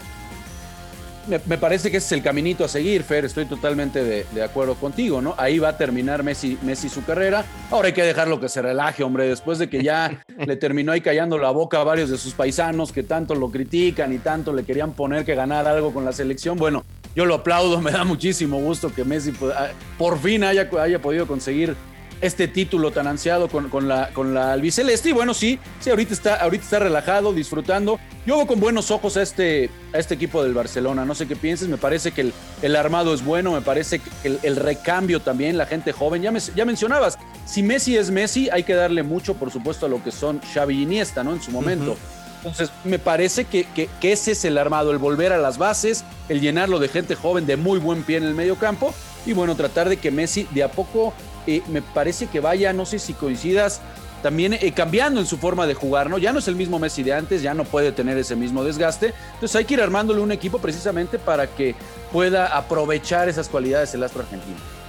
Me, 1.27 1.57
parece 1.57 1.91
que 1.91 1.97
ese 1.97 2.07
es 2.07 2.11
el 2.13 2.23
caminito 2.23 2.65
a 2.65 2.67
seguir, 2.67 3.03
Fer. 3.03 3.25
Estoy 3.25 3.45
totalmente 3.45 4.03
de, 4.03 4.43
acuerdo 4.43 4.73
contigo, 4.75 5.21
¿no? 5.21 5.35
Ahí 5.37 5.59
va 5.59 5.69
a 5.69 5.77
terminar 5.77 6.23
Messi, 6.23 6.57
Messi 6.63 6.89
su 6.89 7.03
carrera. 7.03 7.45
Ahora 7.69 7.87
hay 7.87 7.93
que 7.93 8.03
dejarlo 8.03 8.39
que 8.39 8.49
se 8.49 8.61
relaje, 8.61 9.03
hombre. 9.03 9.27
Después 9.27 9.59
de 9.59 9.69
que 9.69 9.83
ya 9.83 10.23
le 10.45 10.55
terminó 10.55 10.91
ahí 10.91 11.01
callando 11.01 11.37
la 11.37 11.51
boca 11.51 11.79
a 11.79 11.83
varios 11.83 12.09
de 12.09 12.17
sus 12.17 12.33
paisanos 12.33 12.91
que 12.91 13.03
tanto 13.03 13.35
lo 13.35 13.51
critican 13.51 14.11
y 14.13 14.17
tanto 14.17 14.51
le 14.51 14.63
querían 14.63 14.93
poner 14.93 15.23
que 15.23 15.35
ganar 15.35 15.67
algo 15.67 15.93
con 15.93 16.05
la 16.05 16.11
selección. 16.11 16.57
Bueno, 16.57 16.83
yo 17.15 17.25
lo 17.25 17.35
aplaudo. 17.35 17.79
Me 17.81 17.91
da 17.91 18.03
muchísimo 18.03 18.59
gusto 18.59 18.91
que 18.93 19.05
Messi 19.05 19.31
ah, 19.55 19.69
por 19.99 20.19
fin 20.19 20.43
haya, 20.43 20.69
haya 20.79 20.99
podido 20.99 21.27
conseguir 21.27 21.75
este 22.21 22.47
título 22.47 22.91
tan 22.91 23.07
ansiado 23.07 23.47
con, 23.49 23.87
la, 23.87 24.09
con 24.13 24.33
la 24.33 24.53
albiceleste. 24.53 25.09
Y 25.09 25.11
bueno, 25.11 25.33
sí, 25.33 25.59
sí, 25.79 25.89
ahorita 25.89 26.13
está, 26.13 26.35
ahorita 26.35 26.63
está 26.63 26.79
relajado, 26.79 27.33
disfrutando. 27.33 27.99
Yo 28.25 28.37
veo 28.37 28.47
con 28.47 28.59
buenos 28.59 28.91
ojos 28.91 29.17
a 29.17 29.23
este, 29.23 29.69
a 29.93 29.97
este 29.97 30.13
equipo 30.13 30.43
del 30.43 30.53
Barcelona. 30.53 31.03
No 31.03 31.15
sé 31.15 31.27
qué 31.27 31.35
pienses, 31.35 31.67
me 31.67 31.77
parece 31.77 32.11
que 32.11 32.31
el, 32.61 32.75
armado 32.75 33.13
es 33.13 33.25
bueno, 33.25 33.51
me 33.51 33.61
parece 33.61 33.99
que 33.99 34.39
el, 34.43 34.55
recambio 34.55 35.19
también, 35.19 35.57
la 35.57 35.65
gente 35.65 35.91
joven. 35.91 36.21
Ya, 36.21 36.31
ya 36.55 36.65
mencionabas, 36.65 37.17
si 37.45 37.63
Messi 37.63 37.97
es 37.97 38.11
Messi, 38.11 38.49
hay 38.51 38.63
que 38.63 38.75
darle 38.75 39.01
mucho, 39.01 39.33
por 39.33 39.51
supuesto, 39.51 39.87
a 39.87 39.89
lo 39.89 40.03
que 40.03 40.11
son 40.11 40.39
Xavi 40.53 40.77
y 40.77 40.83
Iniesta, 40.83 41.23
¿no? 41.23 41.33
En 41.33 41.41
su 41.41 41.51
momento. 41.51 41.97
Entonces, 42.37 42.71
me 42.85 42.97
parece 42.97 43.45
que, 43.45 43.65
que, 43.65 43.87
que, 43.99 44.11
ese 44.13 44.31
es 44.31 44.45
el 44.45 44.57
armado, 44.57 44.91
el 44.91 44.97
volver 44.97 45.31
a 45.31 45.37
las 45.37 45.59
bases, 45.59 46.03
el 46.27 46.41
llenarlo 46.41 46.79
de 46.79 46.87
gente 46.87 47.13
joven 47.13 47.45
de 47.45 47.55
muy 47.55 47.77
buen 47.77 48.01
pie 48.01 48.17
en 48.17 48.23
el 48.23 48.33
medio 48.33 48.55
campo 48.55 48.95
y 49.25 49.33
bueno, 49.33 49.55
tratar 49.55 49.89
de 49.89 49.97
que 49.97 50.09
Messi 50.09 50.47
de 50.51 50.63
a 50.63 50.71
poco 50.71 51.13
eh, 51.47 51.61
me 51.69 51.81
parece 51.81 52.27
que 52.27 52.39
vaya, 52.39 52.73
no 52.73 52.85
sé 52.85 52.99
si 52.99 53.13
coincidas, 53.13 53.81
también 54.21 54.53
eh, 54.53 54.71
cambiando 54.73 55.19
en 55.19 55.25
su 55.25 55.37
forma 55.37 55.67
de 55.67 55.73
jugar, 55.73 56.09
¿no? 56.09 56.17
Ya 56.17 56.31
no 56.31 56.39
es 56.39 56.47
el 56.47 56.55
mismo 56.55 56.79
Messi 56.79 57.03
de 57.03 57.13
antes, 57.13 57.41
ya 57.41 57.53
no 57.53 57.63
puede 57.63 57.91
tener 57.91 58.17
ese 58.17 58.35
mismo 58.35 58.63
desgaste. 58.63 59.13
Entonces 59.33 59.55
hay 59.55 59.65
que 59.65 59.73
ir 59.73 59.81
armándole 59.81 60.21
un 60.21 60.31
equipo 60.31 60.59
precisamente 60.59 61.17
para 61.19 61.47
que 61.47 61.75
pueda 62.11 62.55
aprovechar 62.55 63.29
esas 63.29 63.49
cualidades 63.49 63.93
el 63.93 64.03
astro 64.03 64.21
argentino. 64.21 64.80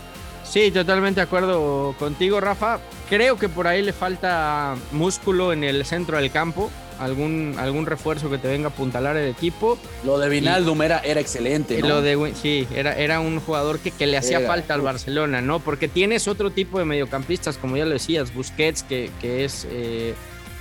Sí, 0.53 0.71
totalmente 0.71 1.19
de 1.21 1.25
acuerdo 1.25 1.95
contigo, 1.99 2.39
Rafa. 2.39 2.79
Creo 3.09 3.39
que 3.39 3.49
por 3.49 3.67
ahí 3.67 3.81
le 3.81 3.95
falta 3.95 4.75
músculo 4.91 5.51
en 5.55 5.65
el 5.65 5.83
centro 5.87 6.19
del 6.19 6.31
campo 6.31 6.71
algún, 6.99 7.55
algún 7.59 7.87
refuerzo 7.87 8.29
que 8.29 8.37
te 8.37 8.49
venga 8.49 8.69
a 8.69 8.71
apuntalar 8.71 9.17
el 9.17 9.31
equipo. 9.31 9.79
Lo 10.05 10.19
de 10.19 10.29
Vinaldum 10.29 10.83
era, 10.83 10.99
era 10.99 11.23
excelente. 11.23 11.81
¿no? 11.81 11.89
Lo 11.89 12.03
de, 12.03 12.35
sí, 12.35 12.69
era, 12.75 12.95
era 12.99 13.21
un 13.21 13.41
jugador 13.41 13.79
que, 13.79 13.93
que 13.93 14.07
le 14.07 14.19
hacía 14.19 14.41
falta 14.41 14.75
al 14.75 14.83
Barcelona, 14.83 15.41
¿no? 15.41 15.59
Porque 15.59 15.89
tienes 15.89 16.29
otro 16.29 16.51
tipo 16.51 16.79
de 16.79 16.85
mediocampistas, 16.85 17.57
como 17.57 17.79
ya 17.79 17.87
lo 17.87 17.93
decías, 17.93 18.35
Busquets, 18.35 18.83
que, 18.83 19.09
que 19.23 19.47
es 19.47 19.67
eh, 19.71 20.13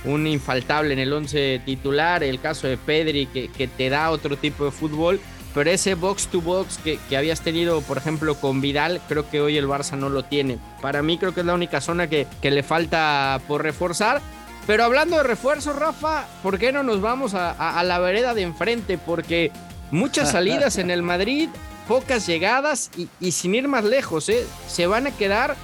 un 0.04 0.26
infaltable 0.26 0.94
en 0.94 1.00
el 1.00 1.12
11 1.12 1.60
titular, 1.66 2.24
el 2.24 2.40
caso 2.40 2.66
de 2.66 2.78
Pedri, 2.78 3.26
que, 3.26 3.48
que 3.48 3.68
te 3.68 3.90
da 3.90 4.10
otro 4.10 4.38
tipo 4.38 4.64
de 4.64 4.70
fútbol. 4.70 5.20
Pero 5.54 5.70
ese 5.70 5.94
box 5.94 6.28
to 6.28 6.40
box 6.40 6.78
que, 6.78 6.98
que, 7.08 7.16
habías 7.16 7.42
tenido, 7.42 7.82
por 7.82 7.98
ejemplo, 7.98 8.34
con 8.36 8.60
Vidal, 8.60 9.00
creo 9.08 9.28
que 9.28 9.40
hoy 9.40 9.58
el 9.58 9.68
Barça 9.68 9.98
no 9.98 10.08
lo 10.08 10.22
tiene. 10.24 10.58
Para 10.80 11.02
mí 11.02 11.18
creo 11.18 11.34
que 11.34 11.40
es 11.40 11.46
la 11.46 11.54
única 11.54 11.80
zona 11.80 12.06
que, 12.06 12.26
que 12.40 12.50
le 12.50 12.62
falta 12.62 13.40
por 13.46 13.62
reforzar. 13.62 14.22
Pero 14.66 14.84
hablando 14.84 15.16
de 15.16 15.24
refuerzos, 15.24 15.76
Rafa, 15.76 16.26
¿por 16.42 16.58
qué 16.58 16.72
no 16.72 16.82
nos 16.82 17.00
vamos 17.00 17.34
a, 17.34 17.82
la 17.82 17.98
vereda 17.98 18.32
de 18.32 18.42
enfrente? 18.42 18.96
Porque 18.96 19.50
muchas 19.90 20.30
salidas 20.32 20.78
en 20.78 20.90
el 20.90 21.02
Madrid, 21.02 21.48
pocas 21.88 22.26
llegadas 22.26 22.90
y, 23.20 23.32
sin 23.32 23.54
ir 23.54 23.68
más 23.68 23.84
lejos, 23.84 24.28
¿eh? 24.28 24.46
se 24.68 24.86
van 24.86 25.08
a 25.08 25.10
quedar 25.10 25.56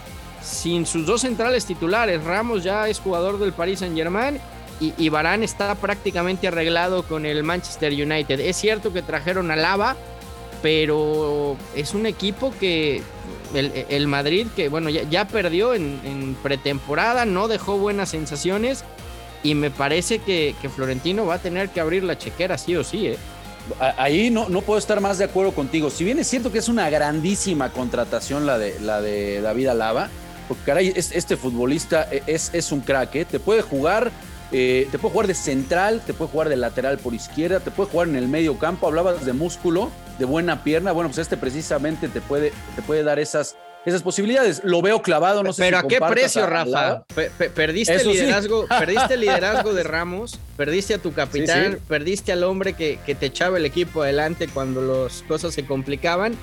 sin 0.42 0.84
sus 0.84 1.06
dos 1.06 1.20
centrales 1.20 1.64
titulares. 1.64 2.24
Ramos 2.24 2.64
ya 2.64 2.88
es 2.88 2.98
jugador 2.98 3.38
del 3.38 3.52
Paris 3.52 3.80
Saint 3.80 3.96
Germain 3.96 4.40
y, 4.80 5.08
Barán 5.08 5.42
está 5.42 5.74
prácticamente 5.74 6.46
arreglado 6.46 7.02
con 7.02 7.26
el 7.26 7.42
Manchester 7.42 7.92
United. 7.92 8.38
Es 8.38 8.56
cierto 8.56 8.92
que 8.92 9.02
trajeron 9.02 9.50
a 9.50 9.56
Lava, 9.56 9.96
pero 10.62 11.56
es 11.74 11.94
un 11.94 12.06
equipo 12.06 12.52
que 12.60 13.02
el, 13.54 14.06
Madrid 14.06 14.46
que, 14.54 14.68
bueno, 14.68 14.88
ya, 14.88 15.26
perdió 15.26 15.74
en, 15.74 16.36
pretemporada, 16.42 17.24
no 17.24 17.48
dejó 17.48 17.78
buenas 17.78 18.10
sensaciones 18.10 18.84
y 19.42 19.54
me 19.54 19.70
parece 19.70 20.20
que, 20.20 20.54
Florentino 20.74 21.26
va 21.26 21.34
a 21.34 21.38
tener 21.38 21.70
que 21.70 21.80
abrir 21.80 22.04
la 22.04 22.16
chequera 22.16 22.56
sí 22.56 22.76
o 22.76 22.84
sí. 22.84 23.08
¿eh? 23.08 23.18
Ahí 23.96 24.30
no, 24.30 24.48
no 24.48 24.62
puedo 24.62 24.78
estar 24.78 25.00
más 25.00 25.18
de 25.18 25.24
acuerdo 25.24 25.52
contigo. 25.52 25.90
Si 25.90 26.04
bien 26.04 26.20
es 26.20 26.28
cierto 26.28 26.52
que 26.52 26.58
es 26.58 26.68
una 26.68 26.88
grandísima 26.88 27.70
contratación 27.70 28.46
la 28.46 28.58
de, 28.58 28.78
la 28.80 29.00
de 29.00 29.40
David 29.40 29.68
Alaba, 29.68 30.08
porque 30.46 30.62
caray, 30.64 30.92
este 30.94 31.36
futbolista 31.36 32.08
es, 32.26 32.54
es 32.54 32.72
un 32.72 32.80
crack, 32.80 33.14
¿eh? 33.16 33.24
te 33.24 33.40
puede 33.40 33.62
jugar 33.62 34.10
eh, 34.50 34.88
te 34.90 34.98
puede 34.98 35.12
jugar 35.12 35.26
de 35.26 35.34
central, 35.34 36.00
te 36.06 36.14
puede 36.14 36.30
jugar 36.30 36.48
de 36.48 36.56
lateral 36.56 36.98
por 36.98 37.12
izquierda, 37.14 37.60
te 37.60 37.70
puede 37.70 37.90
jugar 37.90 38.08
en 38.08 38.16
el 38.16 38.28
medio 38.28 38.58
campo. 38.58 38.86
Hablabas 38.86 39.24
de 39.24 39.32
músculo, 39.34 39.90
de 40.18 40.24
buena 40.24 40.64
pierna. 40.64 40.92
Bueno, 40.92 41.10
pues 41.10 41.18
este 41.18 41.36
precisamente 41.36 42.08
te 42.08 42.20
puede, 42.20 42.52
te 42.74 42.80
puede 42.80 43.02
dar 43.02 43.18
esas, 43.18 43.56
esas 43.84 44.02
posibilidades. 44.02 44.62
Lo 44.64 44.80
veo 44.80 45.02
clavado, 45.02 45.42
no 45.42 45.52
sé 45.52 45.64
Pero 45.64 45.78
a 45.78 45.82
qué 45.86 46.00
precio, 46.00 46.46
Rafa? 46.46 47.04
perdiste 47.54 47.94
el 47.96 48.08
liderazgo, 48.08 48.66
perdiste 48.78 49.14
el 49.14 49.20
liderazgo 49.20 49.74
de 49.74 49.82
Ramos, 49.82 50.38
perdiste 50.56 50.94
a 50.94 50.98
tu 50.98 51.12
capitán, 51.12 51.78
perdiste 51.86 52.32
al 52.32 52.42
hombre 52.42 52.72
que, 52.72 52.98
que, 53.04 53.14
te 53.14 53.26
echaba 53.26 53.58
el 53.58 53.66
equipo 53.66 54.02
adelante 54.02 54.48
cuando 54.48 54.80
las 54.80 55.22
cosas 55.24 55.52
se 55.52 55.66
complicaban. 55.66 56.34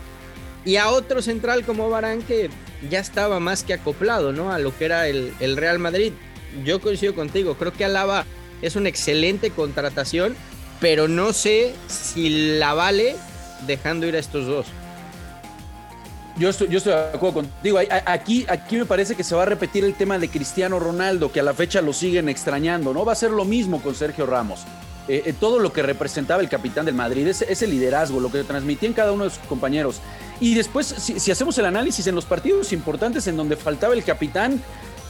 Y 0.63 0.77
a 0.77 0.89
otro 0.89 1.21
central 1.21 1.63
como 1.63 1.89
Barán 1.91 2.23
que 2.23 2.49
ya 2.89 2.99
estaba 2.99 3.39
más 3.39 3.63
que 3.63 3.73
acoplado, 3.73 4.31
¿no? 4.31 4.51
A 4.51 4.57
lo 4.57 4.75
que 4.75 4.85
era 4.85 5.07
el, 5.07 5.31
el 5.39 5.57
Real 5.57 5.77
Madrid 5.77 6.11
yo 6.63 6.79
coincido 6.81 7.15
contigo. 7.15 7.55
Creo 7.55 7.73
que 7.73 7.85
Alaba 7.85 8.25
es 8.61 8.75
una 8.75 8.89
excelente 8.89 9.51
contratación, 9.51 10.35
pero 10.79 11.07
no 11.07 11.33
sé 11.33 11.73
si 11.87 12.57
la 12.57 12.73
vale 12.73 13.15
dejando 13.65 14.05
ir 14.05 14.15
a 14.15 14.19
estos 14.19 14.45
dos. 14.45 14.65
Yo 16.37 16.49
estoy, 16.49 16.67
yo 16.67 16.79
estoy 16.79 16.93
de 16.93 16.99
acuerdo 16.99 17.33
contigo. 17.35 17.79
Aquí, 18.05 18.45
aquí 18.49 18.75
me 18.75 18.85
parece 18.85 19.15
que 19.15 19.23
se 19.23 19.35
va 19.35 19.43
a 19.43 19.45
repetir 19.45 19.85
el 19.85 19.93
tema 19.93 20.19
de 20.19 20.27
Cristiano 20.27 20.79
Ronaldo, 20.79 21.31
que 21.31 21.39
a 21.39 21.43
la 21.43 21.53
fecha 21.53 21.81
lo 21.81 21.93
siguen 21.93 22.27
extrañando, 22.27 22.93
¿no? 22.93 23.05
Va 23.05 23.13
a 23.13 23.15
ser 23.15 23.31
lo 23.31 23.45
mismo 23.45 23.81
con 23.81 23.95
Sergio 23.95 24.25
Ramos. 24.25 24.65
Eh, 25.07 25.23
eh, 25.27 25.33
todo 25.39 25.59
lo 25.59 25.71
que 25.71 25.83
representaba 25.83 26.41
el 26.41 26.49
capitán 26.49 26.85
del 26.85 26.95
Madrid, 26.95 27.27
ese, 27.27 27.51
ese, 27.51 27.67
liderazgo, 27.67 28.19
lo 28.19 28.31
que 28.31 28.43
transmitían 28.43 28.91
cada 28.91 29.11
uno 29.11 29.25
de 29.25 29.29
sus 29.29 29.39
compañeros. 29.47 30.01
Y 30.39 30.55
después, 30.55 30.87
si, 30.87 31.19
si, 31.19 31.31
hacemos 31.31 31.57
el 31.59 31.65
análisis 31.65 32.07
en 32.07 32.15
los 32.15 32.25
partidos 32.25 32.73
importantes 32.73 33.27
en 33.27 33.37
donde 33.37 33.55
faltaba 33.55 33.93
el 33.93 34.03
capitán, 34.03 34.61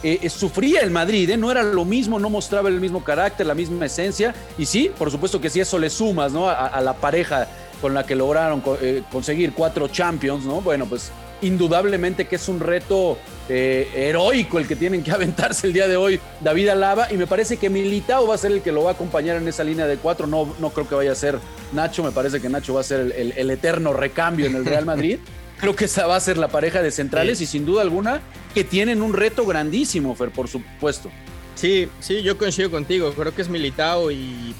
eh, 0.02 0.18
eh, 0.22 0.30
sufría 0.30 0.80
el 0.80 0.90
Madrid, 0.90 1.30
¿eh? 1.30 1.36
no 1.36 1.50
era 1.50 1.62
lo 1.62 1.84
mismo, 1.84 2.18
no 2.18 2.28
mostraba 2.28 2.68
el 2.68 2.80
mismo 2.80 3.02
carácter, 3.02 3.46
la 3.46 3.54
misma 3.54 3.86
esencia. 3.86 4.34
Y 4.58 4.66
sí, 4.66 4.90
por 4.96 5.10
supuesto 5.10 5.40
que 5.40 5.50
sí, 5.50 5.60
eso 5.60 5.78
le 5.78 5.90
sumas 5.90 6.32
¿no? 6.32 6.48
a, 6.48 6.80
la 6.80 6.94
pareja 6.94 7.48
con 7.80 7.94
la 7.94 8.04
que 8.04 8.14
lograron 8.14 8.62
conseguir 9.10 9.52
cuatro 9.52 9.88
Champions, 9.88 10.44
¿no? 10.44 10.60
Bueno, 10.60 10.86
pues 10.86 11.10
indudablemente 11.42 12.26
que 12.26 12.36
es 12.36 12.48
un 12.48 12.60
reto 12.60 13.18
heroico 13.48 14.58
el 14.58 14.66
que 14.66 14.74
tienen 14.74 15.02
que 15.02 15.10
aventarse 15.12 15.66
el 15.66 15.74
día 15.74 15.86
de 15.86 15.96
hoy 15.96 16.18
David 16.40 16.68
Alaba 16.70 17.12
y 17.12 17.16
me 17.16 17.26
parece 17.26 17.58
que 17.58 17.68
Militao 17.68 18.26
va 18.26 18.34
a 18.34 18.38
ser 18.38 18.52
el 18.52 18.62
que 18.62 18.72
lo 18.72 18.84
va 18.84 18.92
a 18.92 18.94
acompañar 18.94 19.36
en 19.36 19.46
esa 19.46 19.62
línea 19.62 19.86
de 19.86 19.98
cuatro, 19.98 20.26
no, 20.26 20.54
no 20.58 20.70
creo 20.70 20.88
que 20.88 20.94
vaya 20.94 21.12
a 21.12 21.14
ser 21.14 21.38
Nacho, 21.72 22.02
me 22.02 22.12
parece 22.12 22.40
que 22.40 22.48
Nacho 22.48 22.74
va 22.74 22.80
a 22.80 22.84
ser 22.84 23.14
el 23.16 23.50
eterno 23.50 23.92
recambio 23.92 24.46
en 24.46 24.56
el 24.56 24.64
Real 24.64 24.86
Madrid. 24.86 25.18
creo 25.58 25.74
que 25.74 25.86
esa 25.86 26.06
va 26.06 26.16
a 26.16 26.20
ser 26.20 26.38
la 26.38 26.48
pareja 26.48 26.82
de 26.82 26.90
centrales 26.90 27.40
y 27.40 27.46
sin 27.46 27.64
duda 27.64 27.82
alguna 27.82 28.20
que 28.54 28.64
tienen 28.64 29.02
un 29.02 29.12
reto 29.12 29.46
grandísimo, 29.46 30.14
Fer, 30.14 30.30
por 30.30 30.48
supuesto. 30.48 31.10
Sí, 31.54 31.88
sí, 32.00 32.22
yo 32.22 32.38
coincido 32.38 32.70
contigo. 32.70 33.12
Creo 33.12 33.34
que 33.34 33.42
es 33.42 33.48
Militao 33.48 34.10
y, 34.10 34.54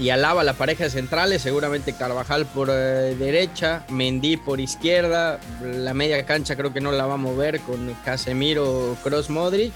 y 0.00 0.10
Alaba 0.10 0.42
la 0.42 0.54
pareja 0.54 0.84
de 0.84 0.90
centrales. 0.90 1.42
Seguramente 1.42 1.94
Carvajal 1.94 2.46
por 2.46 2.68
eh, 2.70 3.14
derecha, 3.16 3.86
Mendy 3.88 4.36
por 4.36 4.60
izquierda. 4.60 5.38
La 5.62 5.94
media 5.94 6.24
cancha 6.26 6.56
creo 6.56 6.72
que 6.72 6.80
no 6.80 6.92
la 6.92 7.06
va 7.06 7.14
a 7.14 7.18
mover 7.18 7.60
con 7.60 7.94
Casemiro, 8.04 8.96
Cross, 9.02 9.30
Modric. 9.30 9.72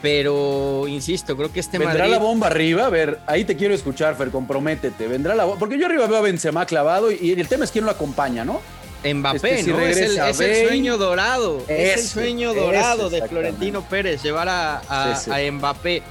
Pero 0.00 0.86
insisto, 0.86 1.36
creo 1.36 1.52
que 1.52 1.58
este 1.58 1.76
¿Vendrá 1.76 2.06
la 2.06 2.20
bomba 2.20 2.46
arriba? 2.46 2.86
A 2.86 2.88
ver, 2.88 3.18
ahí 3.26 3.44
te 3.44 3.56
quiero 3.56 3.74
escuchar, 3.74 4.16
Fer, 4.16 4.30
comprométete. 4.30 5.08
Vendrá 5.08 5.34
la 5.34 5.44
bomba. 5.44 5.58
Porque 5.58 5.76
yo 5.76 5.86
arriba 5.86 6.06
veo 6.06 6.18
a 6.18 6.20
Benzema 6.20 6.66
clavado 6.66 7.10
y 7.10 7.32
el 7.32 7.48
tema 7.48 7.64
es 7.64 7.72
quién 7.72 7.84
lo 7.84 7.90
acompaña, 7.90 8.44
¿no? 8.44 8.60
Mbappé, 9.04 9.62
¿no? 9.64 9.80
Es 9.80 9.98
el, 9.98 10.66
sueño 10.66 10.98
dorado. 10.98 11.62
es 11.68 12.00
el 12.00 12.06
sueño 12.06 12.54
dorado 12.54 13.10
de 13.10 13.26
Florentino 13.26 13.82
Pérez, 13.82 14.22
llevar 14.22 14.48
a, 14.48 14.82
a, 14.88 15.50
Mbappé. 15.50 16.02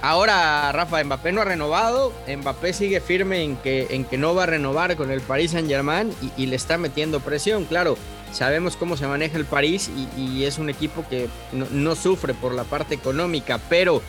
Ahora, 0.00 0.72
Rafa, 0.72 1.02
Mbappé 1.04 1.30
no 1.30 1.42
ha 1.42 1.44
renovado. 1.44 2.12
Mbappé 2.26 2.72
sigue 2.72 3.00
firme 3.00 3.42
en 3.42 3.56
que, 3.56 3.86
en 3.90 4.04
que 4.04 4.18
no 4.18 4.34
va 4.34 4.44
a 4.44 4.46
renovar 4.46 4.96
con 4.96 5.12
el 5.12 5.20
Paris 5.20 5.52
Saint 5.52 5.68
Germain 5.68 6.12
y, 6.36 6.46
le 6.46 6.56
está 6.56 6.76
metiendo 6.78 7.20
presión. 7.20 7.64
Claro, 7.64 7.96
sabemos 8.32 8.76
cómo 8.76 8.96
se 8.96 9.06
maneja 9.06 9.38
el 9.38 9.44
París 9.44 9.90
y, 10.16 10.44
es 10.44 10.58
un 10.58 10.68
equipo 10.70 11.04
que 11.08 11.28
no 11.52 11.94
sufre 11.94 12.34
por 12.34 12.52
la 12.52 12.64
parte 12.64 12.96
económica, 12.96 13.60
pero 13.68 14.02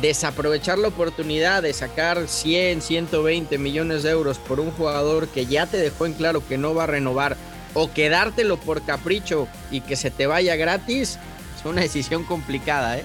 desaprovechar 0.00 0.78
la 0.78 0.88
oportunidad 0.88 1.62
de 1.62 1.72
sacar 1.72 2.28
100, 2.28 2.82
120 2.82 3.58
millones 3.58 4.02
de 4.02 4.10
euros 4.10 4.38
por 4.38 4.60
un 4.60 4.70
jugador 4.70 5.28
que 5.28 5.46
ya 5.46 5.66
te 5.66 5.78
dejó 5.78 6.06
en 6.06 6.12
claro 6.12 6.46
que 6.46 6.58
no 6.58 6.74
va 6.74 6.84
a 6.84 6.88
renovar 6.88 7.36
o 7.74 7.92
quedártelo 7.92 8.58
por 8.58 8.82
capricho 8.82 9.48
y 9.70 9.80
que 9.80 9.96
se 9.96 10.10
te 10.10 10.26
vaya 10.26 10.56
gratis, 10.56 11.18
es 11.58 11.64
una 11.64 11.82
decisión 11.82 12.24
complicada, 12.24 12.98
¿eh? 12.98 13.04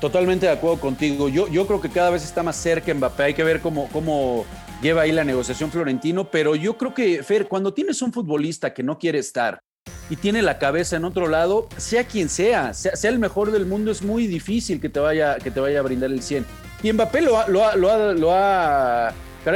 Totalmente 0.00 0.46
de 0.46 0.52
acuerdo 0.52 0.80
contigo. 0.80 1.28
Yo, 1.28 1.48
yo 1.48 1.66
creo 1.66 1.80
que 1.80 1.88
cada 1.88 2.10
vez 2.10 2.22
está 2.22 2.42
más 2.42 2.56
cerca 2.56 2.92
Mbappé. 2.92 3.22
Hay 3.22 3.34
que 3.34 3.42
ver 3.42 3.60
cómo, 3.60 3.88
cómo 3.88 4.44
lleva 4.82 5.02
ahí 5.02 5.12
la 5.12 5.24
negociación 5.24 5.70
Florentino. 5.70 6.30
Pero 6.30 6.54
yo 6.54 6.76
creo 6.76 6.92
que, 6.92 7.22
Fer, 7.22 7.48
cuando 7.48 7.72
tienes 7.72 8.02
un 8.02 8.12
futbolista 8.12 8.74
que 8.74 8.82
no 8.82 8.98
quiere 8.98 9.18
estar 9.18 9.62
y 10.10 10.16
tiene 10.16 10.42
la 10.42 10.58
cabeza 10.58 10.96
en 10.96 11.04
otro 11.04 11.28
lado, 11.28 11.68
sea 11.76 12.04
quien 12.04 12.28
sea, 12.28 12.74
sea, 12.74 13.10
el 13.10 13.18
mejor 13.18 13.50
del 13.50 13.66
mundo, 13.66 13.90
es 13.90 14.02
muy 14.02 14.26
difícil 14.26 14.80
que 14.80 14.88
te 14.88 15.00
vaya, 15.00 15.36
que 15.36 15.50
te 15.50 15.60
vaya 15.60 15.80
a 15.80 15.82
brindar 15.82 16.10
el 16.10 16.22
100. 16.22 16.44
Y 16.82 16.92
Mbappé 16.92 17.20
lo 17.20 17.38
ha, 17.38 17.48
lo 17.48 17.66
ha, 17.66 17.76
lo 17.76 17.90
ha, 17.90 17.98
lo 18.14 18.30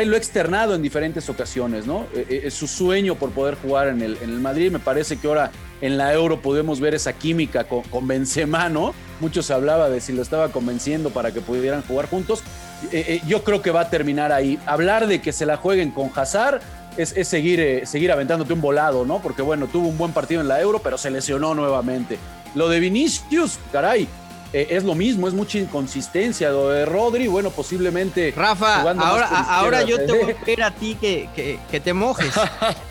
lo 0.05 0.15
ha 0.15 0.17
externado 0.17 0.75
en 0.75 0.83
diferentes 0.83 1.29
ocasiones, 1.29 1.87
¿no? 1.87 2.07
Eh, 2.15 2.27
eh, 2.29 2.41
es 2.45 2.55
su 2.55 2.67
sueño 2.67 3.15
por 3.15 3.31
poder 3.31 3.57
jugar 3.57 3.89
en 3.89 4.01
el, 4.03 4.17
en 4.23 4.31
el 4.31 4.41
Madrid. 4.41 4.71
Me 4.71 4.79
parece 4.79 5.19
que 5.19 5.29
ahora 5.29 5.51
en 5.81 5.99
la 5.99 6.13
Euro 6.15 6.41
podemos 6.41 6.81
ver 6.81 6.95
esa 6.95 7.13
química 7.13 7.65
con, 7.65 7.83
con 7.83 8.09
Benzema, 8.09 8.69
¿no? 8.69 8.95
Muchos 9.21 9.51
hablaba 9.51 9.89
de 9.91 10.01
si 10.01 10.13
lo 10.13 10.23
estaba 10.23 10.51
convenciendo 10.51 11.11
para 11.11 11.33
que 11.33 11.41
pudieran 11.41 11.83
jugar 11.83 12.09
juntos. 12.09 12.43
Eh, 12.91 13.21
yo 13.27 13.45
creo 13.45 13.63
que 13.63 13.71
va 13.71 13.83
a 13.83 13.91
terminar 13.91 14.33
ahí. 14.33 14.59
Hablar 14.67 15.07
de 15.07 15.21
que 15.21 15.33
se 15.33 15.47
la 15.47 15.57
jueguen 15.57 15.91
con 15.91 16.11
Hazard 16.15 16.61
es, 16.97 17.13
es 17.17 17.29
seguir, 17.29 17.87
seguir 17.87 18.13
aventándote 18.13 18.53
un 18.53 18.61
volado, 18.61 19.05
¿no? 19.05 19.21
Porque 19.21 19.43
bueno, 19.43 19.67
tuvo 19.67 19.89
un 19.89 19.99
buen 19.99 20.13
partido 20.13 20.41
en 20.41 20.49
la 20.49 20.61
Euro, 20.61 20.81
pero 20.81 20.99
se 20.99 21.11
lesionó 21.11 21.55
nuevamente. 21.55 22.19
Lo 22.55 22.69
de 22.69 22.81
Vinicius, 22.81 23.59
caray, 23.71 24.09
eh, 24.53 24.69
es 24.71 24.85
lo 24.85 24.95
mismo, 24.95 25.29
es 25.29 25.35
mucha 25.35 25.59
inconsistencia. 25.59 26.51
Lo 26.51 26.69
de 26.69 26.85
Rodri, 26.85 27.27
bueno, 27.27 27.51
posiblemente. 27.51 28.33
Rafa, 28.37 28.83
ahora, 28.83 29.27
ahora 29.27 29.83
yo 29.83 29.97
te 30.05 30.13
voy 30.13 30.31
a 30.33 30.35
pedir 30.35 30.63
a 30.63 30.71
ti 30.71 30.97
que, 31.01 31.59
que, 31.71 31.81
te 31.81 31.95
mojes. 31.95 32.33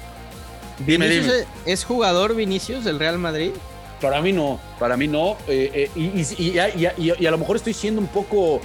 dime, 0.86 1.08
dime. 1.08 1.46
Es, 1.66 1.84
jugador 1.84 2.36
Vinicius 2.36 2.84
del 2.84 2.98
Real 2.98 3.20
Madrid? 3.20 3.52
Para 4.02 4.22
mí 4.22 4.34
no, 4.34 4.60
para 4.80 4.98
mí 4.98 5.08
no. 5.08 5.38
Eh, 5.48 5.90
eh, 5.96 6.26
y, 6.40 6.52
y, 6.52 6.58
a 7.28 7.32
lo 7.32 7.38
mejor 7.38 7.58
estoy 7.58 7.76
siendo 7.76 8.02
un 8.02 8.08
poco 8.08 8.62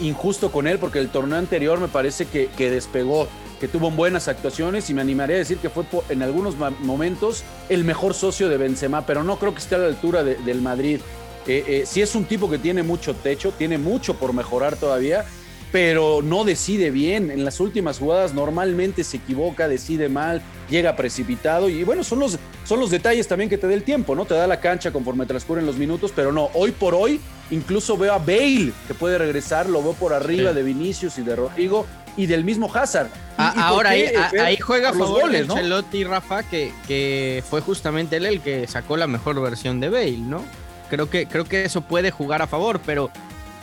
injusto 0.00 0.50
con 0.50 0.66
él 0.66 0.78
porque 0.78 0.98
el 0.98 1.10
torneo 1.10 1.38
anterior 1.38 1.78
me 1.78 1.88
parece 1.88 2.26
que, 2.26 2.48
que 2.48 2.70
despegó 2.70 3.28
que 3.64 3.68
tuvo 3.68 3.90
buenas 3.90 4.28
actuaciones 4.28 4.90
y 4.90 4.94
me 4.94 5.00
animaría 5.00 5.36
a 5.36 5.38
decir 5.38 5.56
que 5.56 5.70
fue 5.70 5.86
en 6.10 6.22
algunos 6.22 6.54
momentos 6.80 7.44
el 7.70 7.82
mejor 7.82 8.12
socio 8.12 8.50
de 8.50 8.58
Benzema, 8.58 9.06
pero 9.06 9.24
no 9.24 9.38
creo 9.38 9.54
que 9.54 9.60
esté 9.60 9.74
a 9.74 9.78
la 9.78 9.86
altura 9.86 10.22
del 10.22 10.60
Madrid. 10.60 11.00
Eh, 11.46 11.64
eh, 11.66 11.84
si 11.86 12.02
es 12.02 12.14
un 12.14 12.26
tipo 12.26 12.50
que 12.50 12.58
tiene 12.58 12.82
mucho 12.82 13.14
techo, 13.14 13.52
tiene 13.56 13.78
mucho 13.78 14.16
por 14.16 14.34
mejorar 14.34 14.76
todavía, 14.76 15.24
pero 15.72 16.20
no 16.20 16.44
decide 16.44 16.90
bien. 16.90 17.30
En 17.30 17.42
las 17.42 17.58
últimas 17.58 18.00
jugadas 18.00 18.34
normalmente 18.34 19.02
se 19.02 19.16
equivoca, 19.16 19.66
decide 19.66 20.10
mal, 20.10 20.42
llega 20.68 20.94
precipitado 20.94 21.70
y 21.70 21.84
bueno, 21.84 22.04
son 22.04 22.18
los, 22.18 22.38
son 22.66 22.80
los 22.80 22.90
detalles 22.90 23.26
también 23.28 23.48
que 23.48 23.56
te 23.56 23.66
da 23.66 23.72
el 23.72 23.82
tiempo, 23.82 24.14
¿no? 24.14 24.26
Te 24.26 24.34
da 24.34 24.46
la 24.46 24.60
cancha 24.60 24.92
conforme 24.92 25.24
transcurren 25.24 25.64
los 25.64 25.78
minutos, 25.78 26.12
pero 26.14 26.32
no, 26.32 26.50
hoy 26.52 26.72
por 26.72 26.94
hoy 26.94 27.18
incluso 27.50 27.96
veo 27.96 28.12
a 28.12 28.18
Bale 28.18 28.72
que 28.86 28.92
puede 28.92 29.16
regresar, 29.16 29.70
lo 29.70 29.82
veo 29.82 29.94
por 29.94 30.12
arriba 30.12 30.52
de 30.52 30.62
Vinicius 30.62 31.16
y 31.16 31.22
de 31.22 31.34
Rodrigo 31.34 31.86
y 32.18 32.26
del 32.26 32.44
mismo 32.44 32.70
Hazard. 32.70 33.08
Ahora 33.36 33.90
ahí, 33.90 34.06
ahí, 34.40 34.56
juega 34.56 34.92
los 34.92 35.10
goles, 35.10 35.46
¿no? 35.46 35.54
Ancelotti 35.54 36.04
Rafa 36.04 36.42
que, 36.42 36.72
que 36.86 37.42
fue 37.48 37.60
justamente 37.60 38.16
él 38.16 38.26
el 38.26 38.40
que 38.40 38.66
sacó 38.66 38.96
la 38.96 39.06
mejor 39.06 39.40
versión 39.40 39.80
de 39.80 39.88
Bale, 39.88 40.18
¿no? 40.18 40.42
Creo 40.90 41.10
que, 41.10 41.26
creo 41.26 41.44
que 41.44 41.64
eso 41.64 41.80
puede 41.80 42.10
jugar 42.10 42.42
a 42.42 42.46
favor, 42.46 42.80
pero 42.84 43.10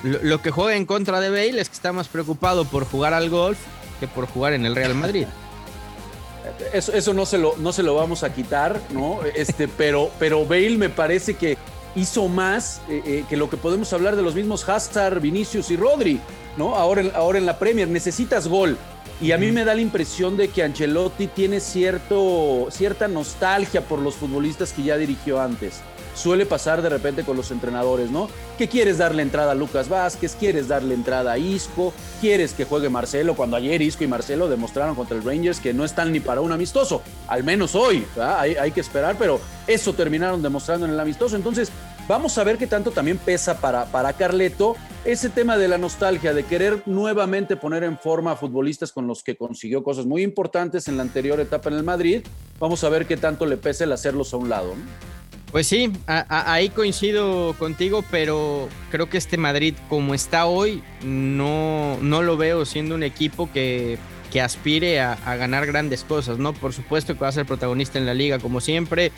lo, 0.04 0.42
que 0.42 0.52
juega 0.52 0.76
en 0.76 0.86
contra 0.86 1.20
de 1.20 1.30
Bale 1.30 1.62
es 1.62 1.70
que 1.70 1.76
está 1.76 1.94
más 1.94 2.08
preocupado 2.08 2.66
por 2.66 2.86
jugar 2.86 3.14
al 3.14 3.30
golf 3.30 3.60
que 4.00 4.08
por 4.08 4.26
jugar 4.26 4.54
en 4.54 4.66
el 4.66 4.76
Real 4.76 4.96
Madrid. 4.96 5.28
Eso, 6.74 6.92
eso 6.94 7.14
no, 7.14 7.26
se 7.26 7.38
lo, 7.38 7.56
no 7.58 7.72
se 7.72 7.84
lo 7.84 7.96
vamos 7.96 8.24
a 8.24 8.34
quitar, 8.34 8.80
¿no? 8.90 9.20
Este, 9.36 9.68
pero, 9.68 10.10
pero 10.20 10.44
Bale 10.44 10.78
me 10.78 10.90
parece 10.90 11.36
que 11.36 11.58
hizo 11.96 12.28
más 12.28 12.82
eh, 12.90 13.02
eh, 13.06 13.24
que 13.30 13.38
lo 13.38 13.50
que 13.50 13.58
podemos 13.58 13.94
hablar 13.94 14.16
de 14.16 14.24
los 14.24 14.36
mismos 14.36 14.68
Hazard, 14.68 15.22
Vinicius 15.22 15.70
y 15.72 15.78
Rodri, 15.78 16.20
¿no? 16.58 16.76
Ahora, 16.76 17.04
ahora 17.16 17.38
en 17.38 17.46
la 17.46 17.60
Premier 17.60 17.88
necesitas 17.88 18.48
gol. 18.48 18.78
Y 19.20 19.34
a 19.34 19.38
mí 19.38 19.52
me 19.52 19.64
da 19.64 19.76
la 19.76 19.82
impresión 19.82 20.36
de 20.36 20.48
que 20.48 20.64
Ancelotti 20.64 21.28
tiene 21.28 21.60
cierto, 21.60 22.68
cierta 22.72 23.08
nostalgia 23.08 23.82
por 23.82 24.00
los 24.00 24.16
futbolistas 24.16 24.74
que 24.74 24.84
ya 24.84 24.98
dirigió 24.98 25.40
antes 25.40 25.82
suele 26.16 26.46
pasar 26.46 26.82
de 26.82 26.90
repente 26.90 27.24
con 27.24 27.38
los 27.38 27.52
entrenadores, 27.52 28.12
¿no? 28.12 28.30
Que 28.58 28.68
quieres 28.68 28.98
darle 28.98 29.22
entrada 29.22 29.52
a 29.52 29.56
Lucas 29.56 29.90
Vázquez, 29.90 30.36
quieres 30.40 30.68
darle 30.68 30.94
entrada 30.94 31.34
a 31.34 31.38
Isco, 31.38 31.94
quieres 32.20 32.54
que 32.54 32.66
juegue 32.66 32.90
Marcelo, 32.90 33.36
cuando 33.36 33.58
ayer 33.58 33.82
Isco 33.82 34.04
y 34.04 34.08
Marcelo 34.08 34.50
demostraron 34.50 34.96
contra 34.96 35.18
el 35.18 35.24
Rangers 35.24 35.60
que 35.60 35.74
no 35.74 35.86
están 35.86 36.12
ni 36.12 36.20
para 36.20 36.42
un 36.42 36.52
amistoso, 36.52 37.02
al 37.28 37.44
menos 37.44 37.76
hoy, 37.76 38.06
hay, 38.20 38.56
hay, 38.56 38.72
que 38.72 38.82
esperar, 38.82 39.16
pero 39.18 39.40
eso 39.68 39.94
terminaron 39.94 40.42
demostrando 40.42 40.86
en 40.86 40.92
el 40.92 41.00
amistoso, 41.00 41.36
entonces 41.36 41.72
vamos 42.08 42.38
a 42.38 42.44
ver 42.44 42.58
qué 42.58 42.68
tanto 42.68 42.92
también 42.92 43.18
pesa 43.18 43.60
para, 43.60 43.86
para 43.86 44.14
Carleto 44.14 44.76
ese 45.04 45.30
tema 45.30 45.58
de 45.58 45.68
la 45.68 45.78
nostalgia, 45.78 46.34
de 46.34 46.44
querer 46.44 46.84
nuevamente 46.86 47.56
poner 47.56 47.84
en 47.84 47.98
forma 47.98 48.34
a 48.34 48.36
futbolistas 48.36 48.92
con 48.92 49.08
los 49.08 49.24
que 49.24 49.36
consiguió 49.36 49.84
cosas 49.84 50.06
muy 50.06 50.22
importantes 50.22 50.88
en 50.88 50.98
la 50.98 51.04
anterior 51.04 51.40
etapa 51.40 51.70
en 51.70 51.76
el 51.76 51.84
Madrid, 51.84 52.24
vamos 52.60 52.84
a 52.84 52.90
ver 52.90 53.08
qué 53.08 53.18
tanto 53.18 53.46
le 53.46 53.58
pesa 53.58 53.84
el 53.84 53.92
hacerlos 53.92 54.34
a 54.34 54.38
un 54.38 54.50
lado. 54.50 54.76
Pues 55.52 55.68
sí, 55.68 55.92
ahí 56.08 56.70
coincido 56.70 57.54
contigo, 57.60 58.06
pero 58.10 58.70
creo 58.90 59.10
que 59.10 59.18
este 59.18 59.38
Madrid 59.38 59.76
como 59.90 60.14
está 60.14 60.46
hoy, 60.46 60.82
no, 61.04 61.98
no 62.02 62.22
lo 62.22 62.38
veo 62.38 62.64
siendo 62.64 62.96
un 62.96 63.04
equipo 63.04 63.52
que, 63.52 63.98
que 64.32 64.42
aspire 64.42 65.02
a, 65.02 65.18
ganar 65.36 65.66
grandes 65.66 66.04
cosas, 66.04 66.40
¿no? 66.40 66.54
Por 66.54 66.72
supuesto 66.74 67.14
que 67.14 67.20
va 67.20 67.28
a 67.28 67.34
ser 67.34 67.46
protagonista 67.46 68.00
en 68.00 68.06
la 68.06 68.14
liga 68.14 68.40
como 68.40 68.62
siempre, 68.62 69.12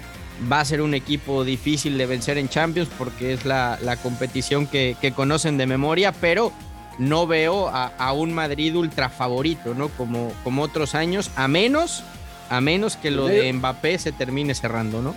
va 0.52 0.60
a 0.60 0.66
ser 0.66 0.82
un 0.82 0.94
equipo 0.94 1.44
difícil 1.44 1.98
de 1.98 2.06
vencer 2.06 2.38
en 2.38 2.50
Champions 2.50 2.90
porque 2.98 3.34
es 3.34 3.46
la, 3.46 3.78
competición 4.02 4.68
que, 4.68 5.14
conocen 5.16 5.58
de 5.58 5.66
memoria, 5.66 6.12
pero 6.12 6.52
no 7.00 7.28
veo 7.28 7.70
a, 7.70 8.14
un 8.14 8.34
Madrid 8.34 8.76
ultra 8.76 9.10
favorito, 9.10 9.74
¿no? 9.74 9.90
Como, 9.90 10.32
como 10.44 10.64
otros 10.64 10.96
años, 10.96 11.32
a 11.36 11.48
menos, 11.48 12.04
a 12.50 12.62
menos 12.62 12.98
que 12.98 13.12
lo 13.12 13.28
de 13.28 13.52
Mbappé 13.54 13.98
se 13.98 14.12
termine 14.12 14.54
cerrando, 14.56 15.02
¿no? 15.02 15.16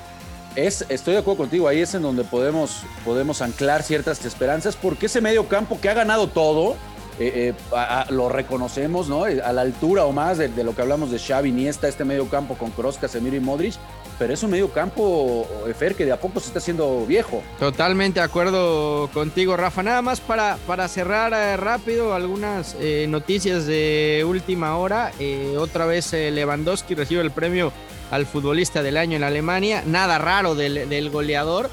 estoy 0.56 1.12
de 1.12 1.18
acuerdo 1.18 1.42
contigo, 1.42 1.68
ahí 1.68 1.80
es 1.80 1.94
en 1.94 2.02
donde 2.02 2.24
podemos, 2.24 2.82
podemos 3.04 3.42
anclar 3.42 3.82
ciertas 3.82 4.24
esperanzas, 4.24 4.74
porque 4.74 5.06
ese 5.06 5.20
medio 5.20 5.48
campo 5.48 5.78
que 5.80 5.90
ha 5.90 5.94
ganado 5.94 6.28
todo, 6.28 6.76
eh, 7.18 7.54
eh, 7.54 8.04
lo 8.10 8.28
reconocemos, 8.28 9.08
¿no? 9.08 9.24
A 9.24 9.52
la 9.52 9.62
altura 9.62 10.04
o 10.04 10.12
más 10.12 10.38
de, 10.38 10.48
lo 10.64 10.74
que 10.74 10.82
hablamos 10.82 11.10
de 11.10 11.18
Xavi, 11.18 11.50
Iniesta, 11.50 11.88
este 11.88 12.04
medio 12.04 12.28
campo 12.28 12.56
con 12.56 12.70
Kroos, 12.70 12.98
Casemiro 12.98 13.36
y 13.36 13.40
Modric, 13.40 13.74
pero 14.18 14.32
es 14.34 14.42
un 14.42 14.50
medio 14.50 14.70
campo, 14.70 15.46
Fer, 15.78 15.94
que 15.94 16.04
de 16.04 16.12
a 16.12 16.20
poco 16.20 16.40
se 16.40 16.46
está 16.46 16.58
haciendo 16.58 17.04
viejo. 17.06 17.42
Totalmente 17.58 18.20
de 18.20 18.24
acuerdo 18.24 19.08
contigo, 19.12 19.56
Rafa. 19.56 19.82
Nada 19.82 20.02
más 20.02 20.20
para, 20.20 20.56
para 20.66 20.88
cerrar 20.88 21.32
eh, 21.32 21.56
rápido 21.56 22.14
algunas 22.14 22.76
noticias 23.08 23.66
de 23.66 24.24
última 24.26 24.76
hora. 24.76 25.12
otra 25.58 25.86
vez 25.86 26.12
Lewandowski 26.12 26.94
recibe 26.94 27.20
el 27.22 27.30
premio 27.30 27.72
al 28.10 28.26
futbolista 28.26 28.82
del 28.82 28.96
año 28.96 29.16
en 29.16 29.24
Alemania. 29.24 29.82
Nada 29.86 30.18
raro 30.18 30.54
del, 30.54 31.10
goleador. 31.10 31.70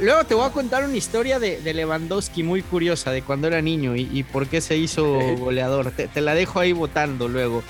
Luego 0.00 0.24
te 0.24 0.34
voy 0.34 0.46
a 0.46 0.50
contar 0.50 0.84
una 0.84 0.96
historia 0.96 1.38
de, 1.38 1.60
Lewandowski 1.72 2.42
muy 2.42 2.62
curiosa 2.62 3.10
de 3.10 3.22
cuando 3.22 3.48
era 3.48 3.60
niño 3.60 3.94
y, 3.96 4.22
por 4.24 4.46
qué 4.46 4.60
se 4.60 4.76
hizo 4.76 5.04
goleador. 5.38 5.90
Te, 5.90 6.20
la 6.20 6.34
dejo 6.34 6.60
ahí 6.60 6.72
votando 6.72 7.28
luego. 7.28 7.62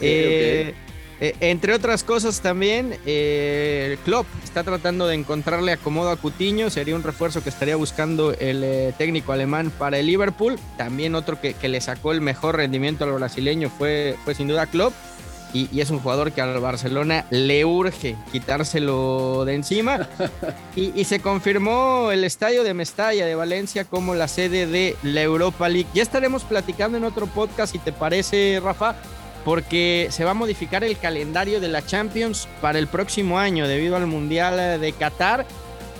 Eh, 0.00 0.74
eh, 1.20 1.34
entre 1.40 1.74
otras 1.74 2.04
cosas 2.04 2.40
también, 2.40 2.98
eh, 3.06 3.98
Klopp 4.04 4.26
está 4.44 4.62
tratando 4.64 5.06
de 5.06 5.14
encontrarle 5.14 5.72
acomodo 5.72 6.10
a 6.10 6.16
Cutiño, 6.16 6.70
sería 6.70 6.94
un 6.94 7.02
refuerzo 7.02 7.42
que 7.42 7.48
estaría 7.48 7.76
buscando 7.76 8.32
el 8.32 8.94
técnico 8.98 9.32
alemán 9.32 9.72
para 9.78 9.98
el 9.98 10.06
Liverpool. 10.06 10.58
También 10.76 11.14
otro 11.14 11.40
que, 11.40 11.54
le 11.66 11.80
sacó 11.80 12.12
el 12.12 12.20
mejor 12.20 12.56
rendimiento 12.56 13.04
al 13.04 13.12
brasileño 13.12 13.70
fue, 13.70 14.16
fue 14.24 14.34
sin 14.34 14.48
duda 14.48 14.66
Klopp 14.66 14.92
y, 15.52 15.80
es 15.80 15.90
un 15.90 16.00
jugador 16.00 16.32
que 16.32 16.40
al 16.40 16.58
Barcelona 16.60 17.24
le 17.30 17.64
urge 17.64 18.16
quitárselo 18.32 19.44
de 19.44 19.54
encima. 19.54 20.08
y, 20.76 21.04
se 21.04 21.20
confirmó 21.20 22.10
el 22.12 22.24
estadio 22.24 22.64
de 22.64 22.74
Mestalla 22.74 23.26
de 23.26 23.34
Valencia 23.34 23.84
como 23.84 24.14
la 24.14 24.28
sede 24.28 24.66
de 24.66 24.96
la 25.02 25.22
Europa 25.22 25.68
League. 25.68 25.88
Ya 25.94 26.02
estaremos 26.02 26.44
platicando 26.44 26.98
en 26.98 27.04
otro 27.04 27.26
podcast, 27.26 27.72
si 27.72 27.78
te 27.78 27.92
parece, 27.92 28.60
Rafa, 28.62 28.96
porque 29.46 30.08
se 30.10 30.24
va 30.24 30.32
a 30.32 30.34
modificar 30.34 30.82
el 30.82 30.98
calendario 30.98 31.60
de 31.60 31.68
la 31.68 31.86
Champions 31.86 32.48
para 32.60 32.80
el 32.80 32.88
próximo 32.88 33.38
año 33.38 33.68
debido 33.68 33.94
al 33.94 34.08
Mundial 34.08 34.80
de 34.80 34.92
Qatar. 34.92 35.46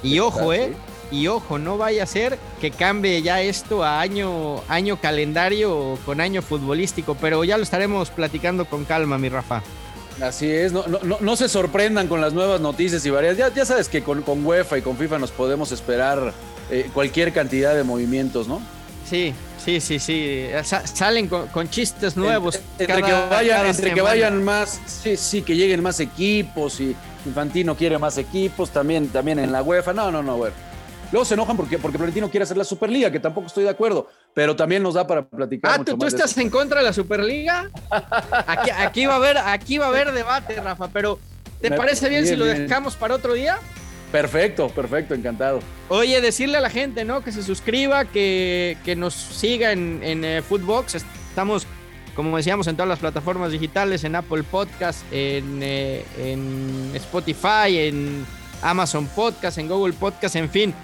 Y 0.02 0.18
ojo, 0.18 0.52
eh, 0.52 0.72
y 1.12 1.28
ojo, 1.28 1.56
no 1.56 1.78
vaya 1.78 2.02
a 2.02 2.06
ser 2.06 2.40
que 2.60 2.72
cambie 2.72 3.22
ya 3.22 3.40
esto 3.40 3.84
a 3.84 4.00
año, 4.00 4.64
año 4.66 5.00
calendario 5.00 5.96
con 6.04 6.20
año 6.20 6.42
futbolístico, 6.42 7.14
pero 7.20 7.44
ya 7.44 7.56
lo 7.56 7.62
estaremos 7.62 8.10
platicando 8.10 8.64
con 8.64 8.84
calma, 8.84 9.16
mi 9.16 9.28
Rafa. 9.28 9.62
Así 10.20 10.50
es, 10.50 10.72
no, 10.72 10.84
no, 10.88 11.18
no 11.20 11.36
se 11.36 11.48
sorprendan 11.48 12.08
con 12.08 12.20
las 12.20 12.32
nuevas 12.32 12.60
noticias 12.60 13.06
y 13.06 13.10
varias. 13.10 13.36
Ya, 13.36 13.54
ya 13.54 13.64
sabes 13.64 13.88
que 13.88 14.02
con, 14.02 14.22
con, 14.22 14.44
UEFA 14.44 14.78
y 14.78 14.82
con 14.82 14.96
FIFA 14.96 15.20
nos 15.20 15.30
podemos 15.30 15.70
esperar 15.70 16.32
eh, 16.68 16.90
cualquier 16.92 17.32
cantidad 17.32 17.76
de 17.76 17.84
movimientos, 17.84 18.48
¿no? 18.48 18.60
Sí, 19.08 19.34
sí, 19.66 19.80
sí, 19.80 19.98
sí. 19.98 20.46
salen 20.62 21.28
con, 21.28 21.68
chistes 21.68 22.16
nuevos. 22.16 22.60
Entre, 22.78 23.02
que 23.02 23.12
vayan, 23.12 23.66
entre 23.66 23.92
que 23.92 24.00
vayan 24.00 24.44
más, 24.44 24.80
sí, 24.86 25.16
sí, 25.16 25.42
que 25.42 25.56
lleguen 25.56 25.82
más 25.82 25.98
equipos 25.98 26.80
y 26.80 26.94
Infantino 27.26 27.76
quiere 27.76 27.98
más 27.98 28.16
equipos 28.16 28.70
también, 28.70 29.08
también 29.08 29.40
en 29.40 29.50
la 29.50 29.62
UEFA. 29.62 29.92
No, 29.92 30.10
no, 30.12 30.22
no, 30.22 30.36
bueno 30.36 30.54
Luego 31.12 31.24
se 31.24 31.34
enojan 31.34 31.56
porque, 31.56 31.78
porque 31.78 31.98
Florentino 31.98 32.30
quiere 32.30 32.44
hacer 32.44 32.56
la 32.56 32.64
Superliga, 32.64 33.10
que 33.10 33.20
tampoco 33.20 33.46
estoy 33.46 33.64
de 33.64 33.70
acuerdo, 33.70 34.08
pero 34.34 34.56
también 34.56 34.82
nos 34.82 34.94
da 34.94 35.06
para 35.06 35.24
platicar. 35.24 35.80
Ah, 35.80 35.84
¿tú, 35.84 36.04
estás 36.04 36.36
en 36.38 36.50
contra 36.50 36.80
de 36.80 36.86
la 36.86 36.92
Superliga? 36.92 37.70
Aquí, 38.46 38.70
aquí, 38.70 39.06
va 39.06 39.14
a 39.14 39.16
haber, 39.16 39.38
aquí 39.38 39.78
va 39.78 39.86
a 39.86 39.88
haber 39.88 40.12
debate, 40.12 40.60
Rafa, 40.60 40.88
pero 40.88 41.18
¿te 41.60 41.70
parece 41.70 42.08
bien, 42.08 42.26
si 42.26 42.34
lo 42.34 42.44
dejamos 42.44 42.96
para 42.96 43.14
otro 43.14 43.34
día? 43.34 43.58
Perfecto, 44.16 44.70
perfecto, 44.70 45.12
encantado. 45.12 45.60
Oye, 45.90 46.22
decirle 46.22 46.56
a 46.56 46.62
la 46.62 46.70
gente, 46.70 47.04
¿no? 47.04 47.22
Que 47.22 47.32
se 47.32 47.42
suscriba, 47.42 48.06
que, 48.06 48.94
nos 48.96 49.12
siga 49.12 49.72
en, 49.72 50.00
en 50.02 50.24
eh, 50.24 50.40
Footbox. 50.40 50.94
Estamos, 50.94 51.66
como 52.14 52.34
decíamos, 52.38 52.66
en 52.66 52.76
todas 52.76 52.88
las 52.88 52.98
plataformas 52.98 53.52
digitales, 53.52 54.04
en 54.04 54.16
Apple 54.16 54.42
Podcast, 54.42 55.00
en, 55.12 55.60
eh, 55.62 56.02
en 56.18 56.92
Spotify, 56.94 57.76
en 57.76 58.24
Amazon 58.62 59.06
Podcast, 59.06 59.58
en 59.58 59.68
Google 59.68 59.92
Podcast, 59.92 60.34
en 60.36 60.48
fin. 60.48 60.74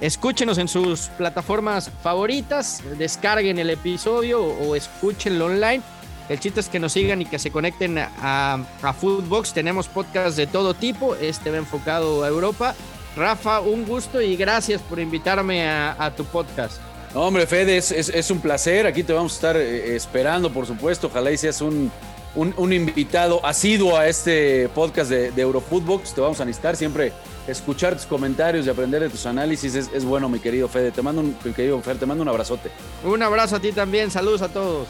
Escúchenos 0.00 0.56
en 0.56 0.68
sus 0.68 1.08
plataformas 1.18 1.90
favoritas, 2.02 2.82
descarguen 2.96 3.58
el 3.58 3.68
episodio 3.68 4.42
o, 4.42 4.74
escúchenlo 4.74 5.44
online. 5.44 5.82
El 6.28 6.40
chiste 6.40 6.60
es 6.60 6.68
que 6.68 6.78
nos 6.78 6.92
sigan 6.92 7.22
y 7.22 7.26
que 7.26 7.38
se 7.38 7.50
conecten 7.50 7.98
a, 7.98 8.58
a 8.82 8.92
Foodbox. 8.92 9.52
Tenemos 9.52 9.88
podcasts 9.88 10.36
de 10.36 10.46
todo 10.46 10.74
tipo. 10.74 11.14
Este 11.16 11.50
va 11.50 11.56
enfocado 11.56 12.22
a 12.24 12.28
Europa. 12.28 12.74
Rafa, 13.16 13.60
un 13.60 13.86
gusto 13.86 14.20
y 14.20 14.36
gracias 14.36 14.80
por 14.82 15.00
invitarme 15.00 15.68
a, 15.68 16.12
tu 16.16 16.24
podcast. 16.24 16.80
hombre, 17.14 17.46
Fede, 17.46 17.76
es, 17.78 18.30
un 18.30 18.40
placer. 18.40 18.86
Aquí 18.86 19.02
te 19.02 19.12
vamos 19.12 19.32
a 19.32 19.34
estar 19.34 19.56
eh, 19.56 19.96
esperando, 19.96 20.52
por 20.52 20.66
supuesto. 20.66 21.08
Ojalá 21.08 21.32
y 21.32 21.36
seas 21.38 21.60
un, 21.60 21.90
un, 22.34 22.72
invitado 22.72 23.44
asiduo 23.44 23.96
a 23.96 24.06
este 24.06 24.68
podcast 24.68 25.10
de, 25.10 25.32
de 25.32 25.42
Eurofootbox. 25.42 26.14
Te 26.14 26.20
vamos 26.20 26.40
a 26.40 26.44
necesitar 26.44 26.76
siempre 26.76 27.12
escuchar 27.48 27.94
tus 27.94 28.06
comentarios 28.06 28.66
y 28.66 28.70
aprender 28.70 29.02
de 29.02 29.08
tus 29.08 29.26
análisis 29.26 29.74
es, 29.74 30.04
bueno, 30.04 30.28
mi 30.28 30.38
querido 30.38 30.68
Fede. 30.68 30.90
Te 30.90 31.02
mando 31.02 31.22
un, 31.22 31.34
querido 31.54 31.80
Fer, 31.80 31.98
te 31.98 32.06
mando 32.06 32.22
un 32.22 32.28
abrazote. 32.28 32.70
Un 33.04 33.22
abrazo 33.22 33.56
a 33.56 33.60
ti 33.60 33.72
también. 33.72 34.10
Saludos 34.10 34.42
a 34.42 34.48
todos. 34.48 34.86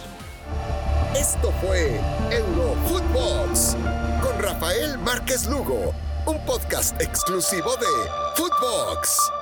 Esto 1.16 1.52
fue 1.60 2.00
Eurofootbox 2.30 3.76
con 4.22 4.38
Rafael 4.40 4.98
Márquez 4.98 5.46
Lugo, 5.46 5.94
un 6.26 6.38
podcast 6.44 7.00
exclusivo 7.00 7.70
de 7.76 7.86
Footbox. 8.36 9.37